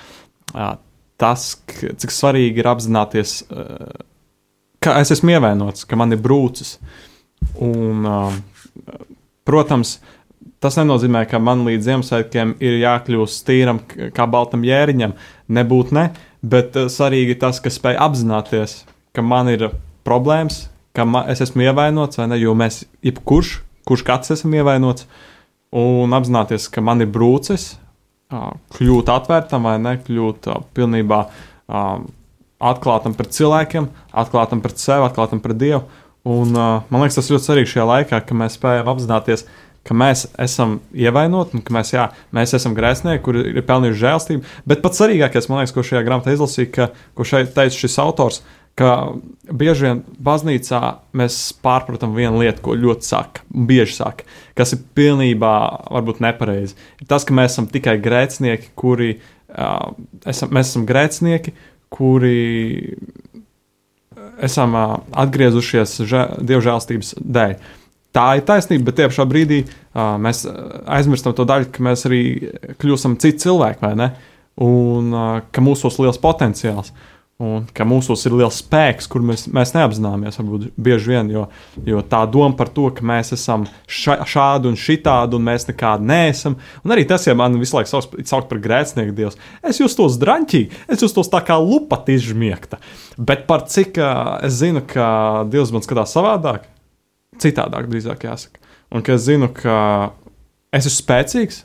Uh, 0.50 0.74
tas, 1.20 1.52
cik 1.70 2.14
svarīgi 2.14 2.62
ir 2.62 2.70
apzināties, 2.70 3.36
uh, 3.48 3.92
ka 4.82 4.96
es 5.00 5.14
esmu 5.14 5.36
ievainots, 5.36 5.86
ka 5.86 5.98
man 6.00 6.16
ir 6.16 6.22
brūcis. 6.24 6.78
Un, 7.62 8.02
uh, 8.08 8.34
protams, 9.48 9.98
tas 10.60 10.76
nenozīmē, 10.80 11.24
ka 11.30 11.40
man 11.42 11.64
līdz 11.68 11.88
Ziemassvētkiem 11.88 12.56
ir 12.60 12.80
jākļūst 12.82 13.46
tīram 13.48 13.80
kā 13.86 14.26
baltam 14.30 14.66
jēriņam. 14.66 15.14
Nebūt 15.54 15.94
ne, 15.96 16.10
bet 16.42 16.76
svarīgi 16.92 17.38
tas, 17.40 17.62
ka 17.62 17.72
spēj 17.72 17.98
apzināties, 18.00 18.80
ka 19.16 19.24
man 19.24 19.50
ir 19.52 19.70
problēmas, 20.06 20.66
ka 20.96 21.06
es 21.30 21.42
esmu 21.46 21.66
ievainots, 21.68 22.20
vai 22.20 22.28
ne? 22.30 22.40
Jo 22.40 22.54
mēs, 22.58 22.82
jebkurš, 23.06 23.58
kurš 23.88 24.06
kāds 24.06 24.34
esam 24.34 24.54
ievainots, 24.56 25.06
un 25.76 26.16
apzināties, 26.16 26.68
ka 26.72 26.82
man 26.84 27.04
ir 27.04 27.10
brūcis, 27.14 27.72
ā, 28.34 28.50
kļūt 28.76 29.12
atvērtam 29.14 29.68
vai 29.68 29.76
ne, 29.82 29.96
kļūt 30.06 30.50
pilnībā 30.76 31.24
atklātam 32.60 33.16
pret 33.16 33.32
cilvēkiem, 33.34 33.88
atklātam 34.20 34.60
pret 34.64 34.82
sevi, 34.82 35.06
atklātam 35.06 35.40
pret 35.42 35.58
Dievu. 35.60 35.84
Un, 36.28 36.52
man 36.52 37.00
liekas, 37.00 37.16
tas 37.16 37.30
ļoti 37.32 37.46
svarīgi 37.46 37.72
šajā 37.72 37.86
laikā, 37.88 38.20
ka 38.26 38.36
mēs 38.36 38.58
spējam 38.58 38.90
apzināties, 38.92 39.46
ka 39.88 39.96
mēs 39.96 40.26
esam 40.42 40.76
ievainoti 40.92 41.56
un 41.56 41.62
ka 41.64 41.72
mēs, 41.72 41.94
jā, 41.94 42.10
mēs 42.36 42.52
esam 42.58 42.74
grēcinieki, 42.76 43.22
kuri 43.24 43.44
ir 43.54 43.64
pelnījuši 43.64 44.02
žēlstību. 44.02 44.50
Bet 44.68 44.82
pats 44.84 45.00
svarīgākais, 45.00 45.48
man 45.48 45.62
liekas, 45.62 45.72
ko 45.72 45.84
šajā 45.86 46.02
grāmatā 46.04 46.34
izlasīja, 46.36 46.72
ka, 46.74 46.88
ko 47.16 47.24
šeit 47.24 47.54
teica 47.56 47.78
šis 47.78 47.96
autors, 48.04 48.42
ka 48.80 48.92
bieži 49.52 49.84
vien 49.84 49.98
baznīcā 50.24 50.80
mēs 51.20 51.36
pārpratam 51.60 52.14
vienu 52.16 52.40
lietu, 52.40 52.62
ko 52.64 52.76
ļoti 52.80 53.04
saka, 53.04 53.42
bieži 53.52 53.98
saka, 53.98 54.24
kas 54.56 54.72
ir 54.72 54.80
pilnībā 54.96 55.56
varbūt 55.90 56.22
nepareizi. 56.24 56.78
Tas, 57.10 57.26
ka 57.28 57.36
mēs 57.36 57.52
esam 57.52 57.68
tikai 57.68 57.98
grēcinieki, 58.00 58.72
kuri 58.80 59.10
uh, 59.18 59.90
esam, 60.24 60.54
mēs 60.56 60.72
esam 60.72 60.86
grēcinieki, 60.88 61.52
kuri 61.92 62.38
esam 64.48 64.78
uh, 64.78 64.96
atgriezušies 65.26 65.98
žē- 66.08 66.40
dievžēlstības 66.48 67.14
dēļ. 67.20 67.54
Tā 68.16 68.26
ir 68.38 68.46
taisnība, 68.48 68.88
bet 68.88 69.04
pašā 69.10 69.28
brīdī 69.28 69.60
uh, 69.66 70.16
mēs 70.22 70.46
uh, 70.48 70.80
aizmirstam 70.96 71.36
to 71.36 71.44
daļu, 71.46 71.68
ka 71.74 71.84
mēs 71.84 72.08
arī 72.08 72.22
kļūstam 72.80 73.20
citi 73.20 73.44
cilvēki, 73.44 73.84
vai 73.84 73.92
ne? 74.00 74.10
Un 74.64 75.12
uh, 75.12 75.30
ka 75.52 75.62
mūsos 75.64 76.00
ir 76.00 76.08
liels 76.08 76.22
potenciāls. 76.22 76.94
Un 77.40 77.62
ka 77.72 77.86
mūsos 77.88 78.20
ir 78.28 78.34
liels 78.36 78.58
spēks, 78.60 79.06
kur 79.08 79.22
mēs, 79.24 79.46
mēs 79.48 79.70
neapzināmies, 79.72 80.36
varbūt 80.36 80.74
bieži 80.76 81.08
vien, 81.14 81.30
jo, 81.32 81.46
jo 81.88 82.02
tā 82.04 82.18
doma 82.28 82.52
par 82.58 82.68
to, 82.76 82.90
ka 82.92 83.04
mēs 83.06 83.32
esam 83.32 83.62
ša, 83.88 84.18
šādi 84.28 84.68
un 84.68 84.76
šitādi, 84.76 85.38
un 85.38 85.46
mēs 85.46 85.64
nekādi 85.70 86.04
neesam. 86.10 86.58
Un 86.84 86.92
arī 86.92 87.06
tas, 87.08 87.24
ja 87.24 87.32
man 87.38 87.56
visu 87.56 87.78
laiku 87.78 87.88
sauc, 87.94 88.12
sauc 88.28 88.50
par 88.50 88.60
grēcinieku 88.60 89.16
dievs, 89.16 89.40
es 89.64 89.80
justos 89.80 90.18
draņķīgi, 90.20 90.82
es 90.92 91.06
justos 91.06 91.32
tā 91.32 91.40
kā 91.48 91.56
lupat 91.56 92.12
izžmiegta. 92.12 92.76
Bet 93.16 93.48
par 93.48 93.64
cik 93.72 93.96
es 94.44 94.60
zinu, 94.60 94.84
ka 94.92 95.08
dievs 95.48 95.72
man 95.72 95.86
skatās 95.86 96.12
savādāk, 96.12 96.68
citādāk 97.40 97.88
drīzāk 97.88 98.28
jāsaka. 98.28 98.60
Un 98.92 99.06
ka 99.06 99.16
es 99.16 99.24
zinu, 99.24 99.48
ka 99.56 99.80
es 100.76 100.84
esmu 100.84 100.98
spēcīgs, 100.98 101.64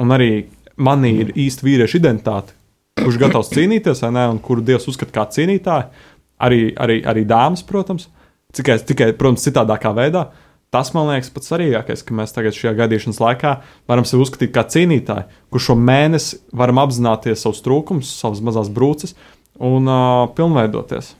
un 0.00 0.16
arī 0.16 0.32
manī 0.80 1.18
ir 1.20 1.36
īsta 1.36 1.68
vīrieša 1.68 2.00
identitāte, 2.00 2.56
kurš 3.00 3.18
gatavs 3.20 3.52
cīnīties, 3.54 4.04
ne, 4.12 4.26
un 4.34 4.40
kuru 4.42 4.64
Dievs 4.64 4.88
uzskata 4.90 5.14
par 5.14 5.30
cīnītāju. 5.34 6.08
Arī, 6.42 6.62
arī, 6.80 6.98
arī 7.06 7.22
dāmas, 7.28 7.62
protams, 7.64 8.08
tikai, 8.56 8.80
tikai, 8.86 9.12
protams, 9.18 9.44
citādākā 9.46 9.92
veidā. 9.96 10.26
Tas 10.72 10.88
man 10.96 11.10
liekas 11.10 11.28
pats 11.32 11.50
svarīgākais, 11.50 12.00
ka 12.08 12.14
mēs 12.16 12.32
tagad 12.32 12.56
šajā 12.56 12.72
gaidīšanas 12.78 13.20
laikā 13.20 13.50
varam 13.90 14.06
sevi 14.08 14.24
uzskatīt 14.24 14.54
par 14.54 14.70
cīnītāju, 14.72 15.26
kurš 15.52 15.68
šo 15.68 15.76
mēnesi 15.76 16.38
varam 16.56 16.80
apzināties 16.80 17.44
savus 17.44 17.60
trūkumus, 17.64 18.12
savas 18.22 18.40
mazās 18.44 18.72
brūces 18.72 19.12
un 19.60 19.90
uh, 19.90 20.30
pilnveidoties. 20.32 21.12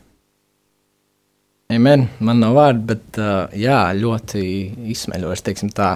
Amen. 1.73 2.07
Man 2.21 2.41
nav 2.41 2.57
vārdu, 2.57 2.83
bet 2.95 3.21
uh, 3.21 3.53
jā, 3.57 3.79
ļoti 3.97 4.43
izsmeļoši. 4.93 5.71
Tā, 5.77 5.93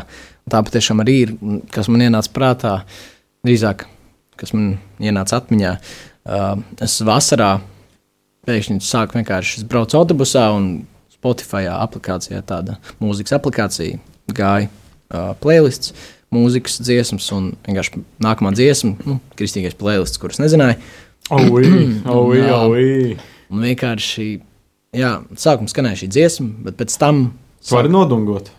tā 0.52 0.62
patiešām 0.68 1.00
arī 1.04 1.16
ir, 1.24 1.34
kas 1.72 1.88
man 1.92 2.04
ienāca 2.04 2.32
prātā, 2.36 2.76
drīzāk, 3.44 3.88
kas 4.40 4.52
man 4.56 4.76
ienāca 5.02 5.40
atmiņā. 5.40 5.76
Uh, 6.26 6.58
es 6.82 6.98
vasarā 7.06 7.56
pēkšņi 8.46 8.80
sāku 8.84 9.18
vienkārši 9.18 9.60
es 9.60 9.68
braucu 9.68 9.98
autobusā 9.98 10.48
un 10.54 10.84
Spotify 11.12 11.66
aplikācijā 11.72 12.42
tāda 12.46 12.76
mūzikas 13.02 13.36
aplikācija 13.38 13.98
gāja 14.36 14.68
uh, 14.68 15.32
playlists, 15.42 15.94
mūzikas 16.34 16.80
dziesmas 16.82 17.28
un 17.34 17.52
vienkārši 17.66 18.02
nākamā 18.22 18.52
dziesma, 18.56 18.96
nu, 19.06 19.18
kristīgais 19.38 19.78
playlists, 19.78 20.20
kurus 20.22 20.42
nezināju. 20.42 20.78
Oi, 21.34 21.64
Jā. 22.38 22.60
oi. 22.66 23.16
Un 23.50 23.62
vienkārši, 23.62 24.28
jā, 24.98 25.12
sākumā 25.38 25.70
skanēja 25.70 26.02
šī 26.04 26.12
dziesma, 26.14 26.48
bet 26.66 26.78
pēc 26.80 26.94
tam. 27.00 27.28
Tu 27.62 27.74
vari 27.74 27.90
nodungot. 27.90 28.50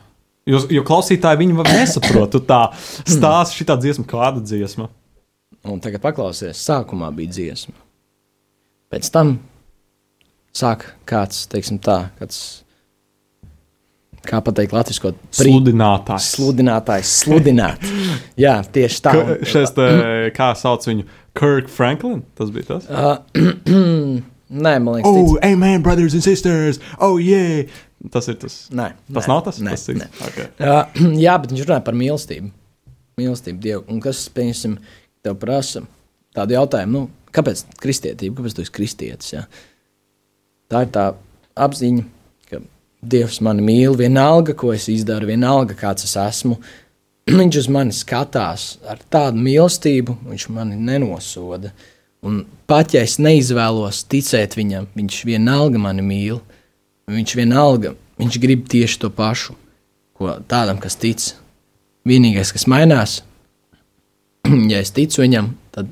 Jo, 0.48 0.62
jo 0.72 0.84
klausītāji 0.88 1.42
viņu 1.42 1.64
nesaprot. 1.68 2.32
Tu 2.36 2.44
tā 2.48 2.62
stāsti 3.16 3.62
šī 3.62 3.78
dziesma, 3.84 4.08
kāda 4.08 4.44
dziesma. 4.44 4.90
Un 5.68 5.82
tagad 5.84 6.02
paklausies, 6.04 6.60
sākumā 6.64 7.10
bija 7.16 7.34
dziesma. 7.36 7.76
Pēc 8.94 9.10
tam 9.12 9.36
sāk 10.56 10.86
kāds, 11.10 11.44
teiksim 11.52 11.78
tā, 11.84 11.98
kāds, 12.20 12.38
kā 14.28 14.40
pateikt, 14.44 14.74
latviešu 14.76 15.12
Sludinātājs. 15.36 16.30
sludinātājs, 16.38 17.12
sludināt. 17.24 17.84
Jā, 18.44 18.62
tieši 18.64 19.02
tā. 19.06 19.14
Ka- 19.18 19.38
Šis 19.48 19.74
te, 19.76 19.88
kā 20.38 20.52
sauc 20.60 20.88
viņu, 20.88 21.06
Kirk 21.38 21.68
Franklin. 21.70 22.24
Tas 22.38 22.50
bija 22.56 22.78
tas. 22.78 22.88
Nē, 24.48 24.74
man 24.80 24.94
liekas, 24.96 25.10
oh. 25.12 25.34
Oh, 25.36 25.40
amen, 25.44 25.82
brothers 25.84 26.14
and 26.16 26.24
sisters! 26.24 26.80
Oh, 27.04 27.18
yeah! 27.20 27.68
Tas 28.14 28.30
ir 28.32 28.38
tas. 28.40 28.54
Nē, 28.72 28.94
Tas 29.12 29.26
nē, 29.26 29.32
nav 29.34 29.42
tas. 29.44 29.58
nē, 29.60 29.74
tas 29.76 29.84
cits? 29.90 30.00
nē. 30.00 30.08
Okay. 30.30 30.46
Uh, 30.64 31.18
jā, 31.26 31.34
bet 31.44 31.52
viņš 31.52 31.66
runāja 31.68 31.84
par 31.84 31.98
mīlestību. 32.00 32.54
Mīlestību 33.20 33.60
Dievu. 33.66 33.84
Un 33.92 34.00
kas, 34.04 34.22
pieņemsim, 34.32 34.78
tev 35.28 35.38
prasa 35.42 35.84
tādu 36.38 36.58
jautājumu, 36.58 36.94
nu, 36.94 37.32
kāpēc 37.36 37.64
kristietība, 37.82 38.40
kāpēc 38.40 38.58
tu 38.58 38.64
esi 38.66 38.74
kristietis? 38.74 39.34
Ja? 39.34 39.46
Tā 40.72 40.84
ir 40.86 40.92
tā 40.96 41.08
apziņa, 41.58 42.06
ka 42.50 42.62
Dievs 43.08 43.40
mani 43.46 43.66
mīl, 43.66 43.96
vienalga, 44.00 44.56
ko 44.58 44.74
es 44.76 44.88
izdaru, 44.92 45.30
vienalga, 45.30 45.78
kāds 45.78 46.08
es 46.08 46.16
esmu. 46.20 46.58
Viņš 47.40 47.60
uz 47.62 47.70
mani 47.74 47.96
skatās 47.96 48.68
ar 48.88 49.02
tādu 49.12 49.42
mīlestību, 49.44 50.16
viņš 50.30 50.48
mani 50.56 50.78
nenosoda. 50.80 51.74
Un 52.24 52.46
pat 52.70 52.96
ja 52.96 53.04
es 53.04 53.18
neizvēlos 53.20 54.06
ticēt 54.10 54.56
viņam, 54.58 54.88
viņš 54.96 55.18
vienalga 55.28 55.82
mani 55.82 56.06
mīl. 56.08 56.40
Viņš 57.12 57.34
vienalga, 57.36 57.94
viņš 58.20 58.40
grib 58.44 58.66
tieši 58.72 59.02
to 59.04 59.12
pašu, 59.14 59.58
ko 60.18 60.38
tādam, 60.48 60.80
kas 60.80 60.96
tic. 61.00 61.30
Vienīgais, 62.08 62.54
kas 62.56 62.66
mainās, 62.72 63.20
ja 64.72 64.82
es 64.82 64.94
ticu 64.96 65.24
viņam, 65.24 65.52
tad 65.76 65.90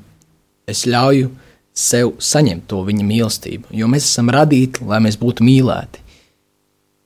es 0.68 0.86
ļauju 0.88 1.30
sev 1.76 2.14
saņemt 2.22 2.66
to 2.70 2.80
viņa 2.86 3.04
mīlestību. 3.06 3.70
Jo 3.76 3.88
mēs 3.92 4.08
esam 4.08 4.32
radīti, 4.32 4.84
lai 4.88 5.02
mēs 5.04 5.18
būtu 5.20 5.44
mīlēti. 5.46 6.02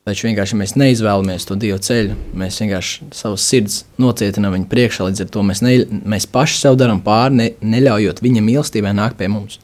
Taču 0.09 0.27
vienkārši 0.27 0.57
mēs 0.57 0.73
neizvēlamies 0.81 1.45
to 1.47 1.55
dievu 1.61 1.79
ceļu. 1.85 2.15
Mēs 2.41 2.59
vienkārši 2.63 3.11
savus 3.15 3.45
sirds 3.47 3.83
nocietinām 4.01 4.55
viņa 4.57 4.69
priekšā. 4.71 5.07
Līdz 5.11 5.25
ar 5.27 5.33
to 5.35 5.43
mēs, 5.47 5.61
ne, 5.63 5.75
mēs 6.09 6.27
paši 6.31 6.57
sev 6.63 6.79
darām 6.81 7.03
pāri, 7.05 7.37
ne, 7.37 7.49
neļaujot 7.75 8.23
viņa 8.25 8.45
mīlestībai 8.47 8.95
nākt 8.97 9.19
pie 9.21 9.29
mums. 9.31 9.59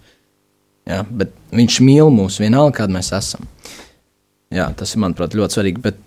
Jā, 0.86 1.00
bet 1.08 1.32
viņš 1.56 1.78
mīl 1.82 2.12
mūs 2.14 2.36
vienalga, 2.42 2.82
kāda 2.82 2.98
mēs 2.98 3.10
esam. 3.16 3.48
Jā, 4.54 4.68
tas 4.78 4.92
ir 4.94 5.02
manuprāt 5.02 5.34
ļoti 5.34 5.56
svarīgi. 5.56 5.82
Bet 5.82 5.98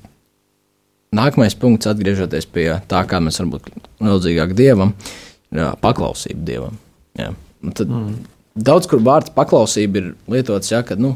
nākamais 1.15 1.57
punkts, 1.59 1.89
atgriežoties 1.89 2.47
pie 2.53 2.69
tā, 2.87 3.01
kā 3.09 3.19
mēs 3.23 3.41
varam 3.41 3.57
būt 3.57 3.73
nodzīgāki 4.05 4.55
dievam, 4.61 4.93
ir 4.93 5.28
jā, 5.55 5.69
paklausība 5.81 6.45
dievam. 6.51 6.77
Jā. 7.17 7.31
Un 7.63 7.75
Tad, 7.75 7.89
mm. 7.91 8.19
Daudz 8.59 8.89
kur 8.89 9.01
vārds 9.03 9.31
paklausība 9.35 10.01
ir 10.01 10.07
lietots, 10.31 10.71
ja, 10.71 10.81
kad 10.83 10.99
nu, 10.99 11.13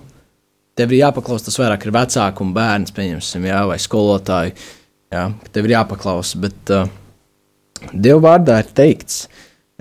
tev 0.78 0.93
ir 0.93 1.02
jāpaklausa, 1.02 1.50
tas 1.50 1.60
vairāk 1.60 1.88
ir 1.88 1.96
vecāku 1.96 2.46
un 2.46 2.54
bērns, 2.56 2.93
pieņemsim, 2.96 3.48
jā, 3.50 3.63
vai 3.69 3.80
skolotāju. 3.82 4.54
Jā, 5.13 5.28
tev 5.54 5.67
ir 5.67 5.76
jāpaklausa, 5.76 6.39
bet 6.41 6.74
uh, 6.74 6.88
Dieva 7.91 8.22
vārdā 8.24 8.62
ir 8.63 8.69
teikts, 8.74 9.26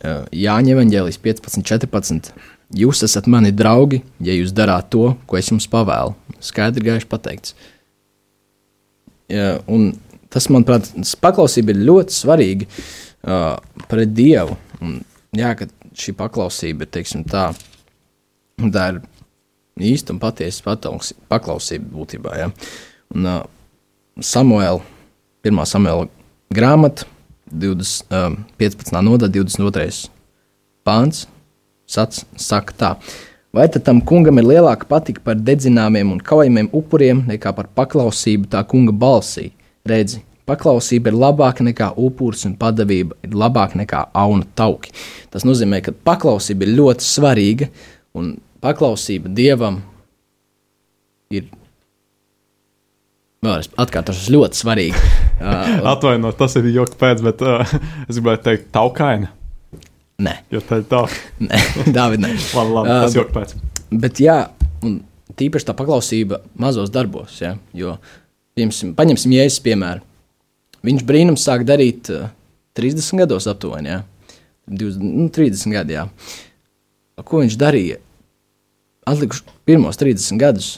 uh, 0.03 0.25
Jāņa 0.35 0.75
Evangelijas 0.75 1.21
15, 1.23 1.63
14. 1.69 2.33
Jūs 2.77 3.05
esat 3.07 3.29
mani 3.31 3.53
draugi, 3.55 4.03
ja 4.25 4.35
jūs 4.35 4.53
darāt 4.57 4.91
to, 4.93 5.13
ko 5.29 5.39
es 5.39 5.53
jums 5.53 5.69
pavēlu. 5.71 6.17
Skaidri 6.43 6.89
gaiši 6.89 7.09
pateikts. 7.09 7.55
Jā, 9.33 9.61
un 9.71 9.93
tas, 10.33 10.49
manuprāt, 10.53 10.91
paklausība 11.23 11.77
ir 11.77 11.85
ļoti 11.87 12.17
svarīga 12.17 12.69
uh, 12.69 12.83
pret 13.23 14.13
Dievu. 14.17 14.57
Un, 14.83 15.01
jā, 15.37 15.53
ka 15.59 15.69
šī 15.99 16.15
paklausība 16.19 16.87
ir 16.87 16.93
teiksim, 16.93 17.25
tā, 17.29 17.51
tā 18.63 18.87
ir 18.93 19.03
īsta 19.93 20.15
un 20.15 20.21
patiesa 20.23 20.77
paklausība 21.31 21.93
būtībā. 21.95 22.37
Ja? 22.41 22.51
Un, 23.15 23.29
uh, 23.29 23.43
Samuēla, 24.21 24.83
1. 25.47 25.63
Samuēla 25.71 26.09
grāmata, 26.53 27.07
20, 27.53 28.09
uh, 28.13 28.35
15. 28.61 28.99
nodaļa, 29.05 29.33
22. 29.33 30.11
pāns, 30.85 31.27
sac, 31.89 32.19
saka 32.37 32.77
tā. 32.79 32.91
Vai 33.53 33.67
tad 33.69 33.85
tam 33.85 34.01
kungam 34.01 34.41
ir 34.41 34.47
lielāka 34.49 34.89
patika 34.89 35.21
par 35.25 35.37
dedzināmiem 35.37 36.15
un 36.15 36.21
kaujamiem 36.25 36.71
upuriem 36.73 37.27
nekā 37.29 37.53
par 37.57 37.69
paklausību 37.77 38.49
tā 38.53 38.63
kunga 38.69 38.95
balsī? 38.97 39.51
Redzi, 39.89 40.23
paklausība 40.49 41.13
ir 41.13 41.19
labāka 41.19 41.65
nekā 41.67 41.93
upuris 42.01 42.45
un 42.49 42.57
padavība 42.61 43.17
ir 43.25 43.35
labāka 43.39 43.79
nekā 43.81 44.05
auna 44.19 44.47
tauki. 44.59 44.93
Tas 45.33 45.47
nozīmē, 45.49 45.83
ka 45.85 45.95
paklausība 46.07 46.67
ir 46.67 46.75
ļoti 46.81 47.07
svarīga 47.07 47.69
un 48.19 48.35
paklausība 48.63 49.31
dievam 49.33 49.81
ir. 51.33 51.49
Vēlreiz 53.43 53.73
atkārtošos, 53.83 54.31
ļoti 54.35 54.65
svarīga. 54.65 55.05
Uh, 55.43 55.81
Atvainojiet, 55.91 56.37
tas 56.39 56.53
ir 56.61 56.67
joks 56.71 56.95
pēc, 57.01 57.19
bet 57.27 57.41
uh, 57.43 57.67
es 58.07 58.15
gribēju 58.15 58.39
teikt, 58.45 58.69
taukaina. 58.71 59.33
nē, 60.23 60.37
Jo 60.55 60.61
tā 60.63 60.77
ir 60.79 60.85
tā. 60.87 61.01
nē, 61.49 61.59
Dāvid, 61.97 62.23
nē. 62.23 62.29
Labi, 62.55 62.75
labi, 62.77 62.93
Uh, 62.93 63.01
tas 63.03 63.17
joks 63.17 63.35
pēc. 63.35 63.55
Bet, 64.05 64.21
jā, 64.23 64.37
un 64.87 65.01
tīpaši 65.35 65.67
tā 65.67 65.75
paklausība 65.75 66.39
mazos 66.63 66.93
darbos, 66.95 67.41
ja, 67.43 67.57
jo, 67.75 67.97
piemēram, 68.55 68.93
paņemsim 69.01 69.35
jēzus 69.35 69.59
piemēru. 69.67 70.07
Viņš 70.87 71.05
brīnums 71.07 71.45
sāk 71.47 71.67
darīt 71.69 72.11
uh, 72.13 72.31
30 72.79 73.23
gados 73.23 73.49
aptuveni, 73.51 73.93
ja, 73.93 74.01
20, 74.71 75.03
nu, 75.03 75.29
30 75.35 75.75
gadi, 75.75 75.99
jā. 75.99 76.07
Ko 77.23 77.43
viņš 77.43 77.59
darīja? 77.61 77.99
Atlikuši 79.07 79.45
pirmos 79.67 79.99
30 79.99 80.41
gadus, 80.41 80.71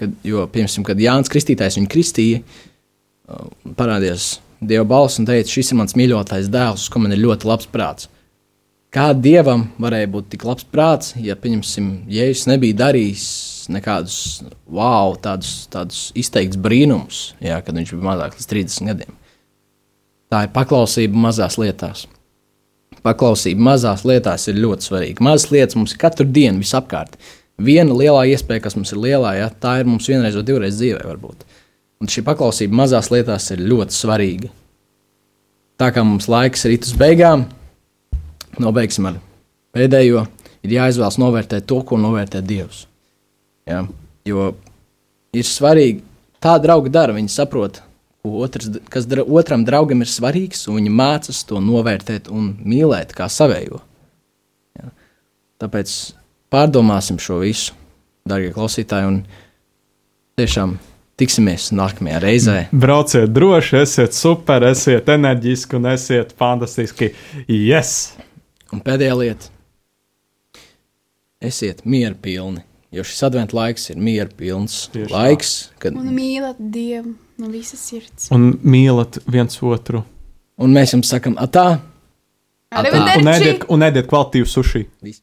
kad, 0.00 0.12
jo, 0.24 0.44
piemēram, 0.52 0.86
kad 0.86 1.00
Jānis 1.00 1.32
Kristītājs 1.32 1.80
viņu 1.80 1.90
kristīja, 1.92 2.44
uh, 2.44 3.50
parādījās 3.76 4.38
Dieva 4.60 4.84
balss 4.84 5.16
un 5.16 5.24
teica, 5.24 5.48
šis 5.48 5.72
ir 5.72 5.78
mans 5.80 5.96
mīļotais 5.96 6.50
dēls, 6.52 6.82
uz 6.84 6.92
ko 6.92 7.00
man 7.00 7.14
ir 7.16 7.22
ļoti 7.22 7.48
labs 7.48 7.68
prāts. 7.72 8.10
Kā 8.90 9.12
dievam 9.14 9.68
varēja 9.78 10.08
būt 10.10 10.32
tik 10.32 10.44
labs 10.48 10.64
prāts, 10.66 11.12
ja, 11.22 11.36
pieņemsim, 11.38 11.90
Jēzus 12.10 12.48
nebija 12.50 12.74
darījis 12.80 13.26
nekādus 13.70 14.16
wow, 14.66 15.14
tādus, 15.22 15.68
tādus 15.70 16.08
izteikts 16.18 16.58
brīnumus, 16.58 17.20
jā, 17.38 17.60
kad 17.62 17.76
viņš 17.78 17.92
bija 17.94 18.08
mazāks 18.08 18.40
par 18.40 18.48
30 18.50 18.90
gadiem. 18.90 19.12
Tā 20.30 20.40
ir 20.46 20.50
paklausība 20.54 21.22
mazās 21.22 21.58
lietās. 21.58 22.08
Paklausība 23.06 23.62
mazās 23.70 24.02
lietās 24.06 24.48
ir 24.50 24.58
ļoti 24.58 24.88
svarīga. 24.88 25.22
Mazas 25.22 25.52
lietas 25.54 25.78
mums 25.78 25.94
ir 25.94 26.02
katru 26.02 26.26
dienu 26.26 26.64
visapkārt. 26.64 27.14
viena 27.60 27.94
lielā 27.94 28.24
iespēja, 28.32 28.64
kas 28.64 28.76
mums 28.76 28.90
ir 28.92 28.98
lielā, 28.98 29.34
ja, 29.36 29.50
tā 29.50 29.80
ir 29.80 29.86
mums 29.86 30.08
vienreiz 30.08 30.34
vai 30.34 30.42
divreiz 30.48 30.78
dzīvē, 30.80 31.04
varbūt. 31.04 31.44
Un 32.00 32.08
šī 32.08 32.24
paklausība 32.24 32.74
mazās 32.74 33.10
lietās 33.12 33.50
ir 33.52 33.60
ļoti 33.60 33.94
svarīga. 33.94 34.50
Tā 35.78 35.90
kā 35.92 36.02
mums 36.02 36.26
laiks 36.28 36.64
ir 36.64 36.78
uz 36.80 36.94
beigām, 36.96 37.44
nobeigsim 38.60 39.08
ar 39.10 39.18
pēdējo. 39.76 40.24
Ir 40.66 40.74
jāizvēlas 40.76 41.16
novērtēt 41.20 41.66
to, 41.70 41.80
ko 41.88 41.96
novērtē 42.00 42.42
Dievs. 42.44 42.84
Ja? 43.68 43.84
Jo 44.28 44.50
ir 45.36 45.46
svarīgi, 45.46 46.02
tā 46.42 46.56
draugi 46.60 46.92
dara, 46.92 47.14
viņi 47.16 47.32
saprot, 47.32 47.80
otrs, 48.26 48.68
kas 48.92 49.08
dra, 49.08 49.24
otram 49.24 49.64
draugam 49.64 50.04
ir 50.04 50.10
svarīgs, 50.10 50.66
un 50.68 50.80
viņi 50.80 50.92
mācās 50.92 51.42
to 51.48 51.62
novērtēt 51.64 52.28
un 52.32 52.52
mīlēt 52.60 53.14
kā 53.16 53.30
savējo. 53.32 53.80
Ja? 54.80 54.92
Tāpēc 55.64 55.96
pārdomāsim 56.52 57.20
šo 57.22 57.40
visu, 57.44 57.76
darbie 58.28 58.52
klausītāji, 58.52 59.08
un 59.08 59.22
tiešām 60.40 60.76
tiksimies 61.20 61.68
nākamajā 61.76 62.20
reizē. 62.22 62.56
Brauciet 62.72 63.32
droši, 63.36 63.82
esiet 63.84 64.16
super, 64.16 64.64
esiet 64.70 65.08
enerģiski 65.12 65.76
un 65.76 65.88
esiet 65.92 66.32
fantastiski. 66.38 67.12
Yes! 67.48 68.12
Un 68.72 68.80
pēdējā 68.86 69.16
lieta- 69.18 69.46
esiet 71.50 71.84
mierpilni. 71.84 72.62
Jo 72.92 73.04
šis 73.06 73.22
adventu 73.28 73.54
laiks 73.54 73.84
ir 73.92 73.96
mierpilns 74.02 74.88
Tieši 74.90 75.12
laiks, 75.14 75.50
kad 75.78 75.94
Un 75.94 76.08
mīlat 76.14 76.56
Dievu 76.58 77.14
no 77.38 77.48
visas 77.48 77.78
sirds. 77.86 78.30
Un 78.34 78.52
mīlat 78.64 79.18
viens 79.30 79.58
otru. 79.62 80.04
un 80.58 80.74
mēs 80.74 80.92
jums 80.94 81.08
sakām, 81.10 81.36
atā, 81.36 81.80
Un 82.72 82.78
Arrivederci! 82.84 83.24
ēdiet, 83.42 83.64
un 83.68 83.80
ēdiet 83.80 84.06
kvalitīvu 84.06 84.46
sushi. 84.46 84.86
viss. 85.02 85.22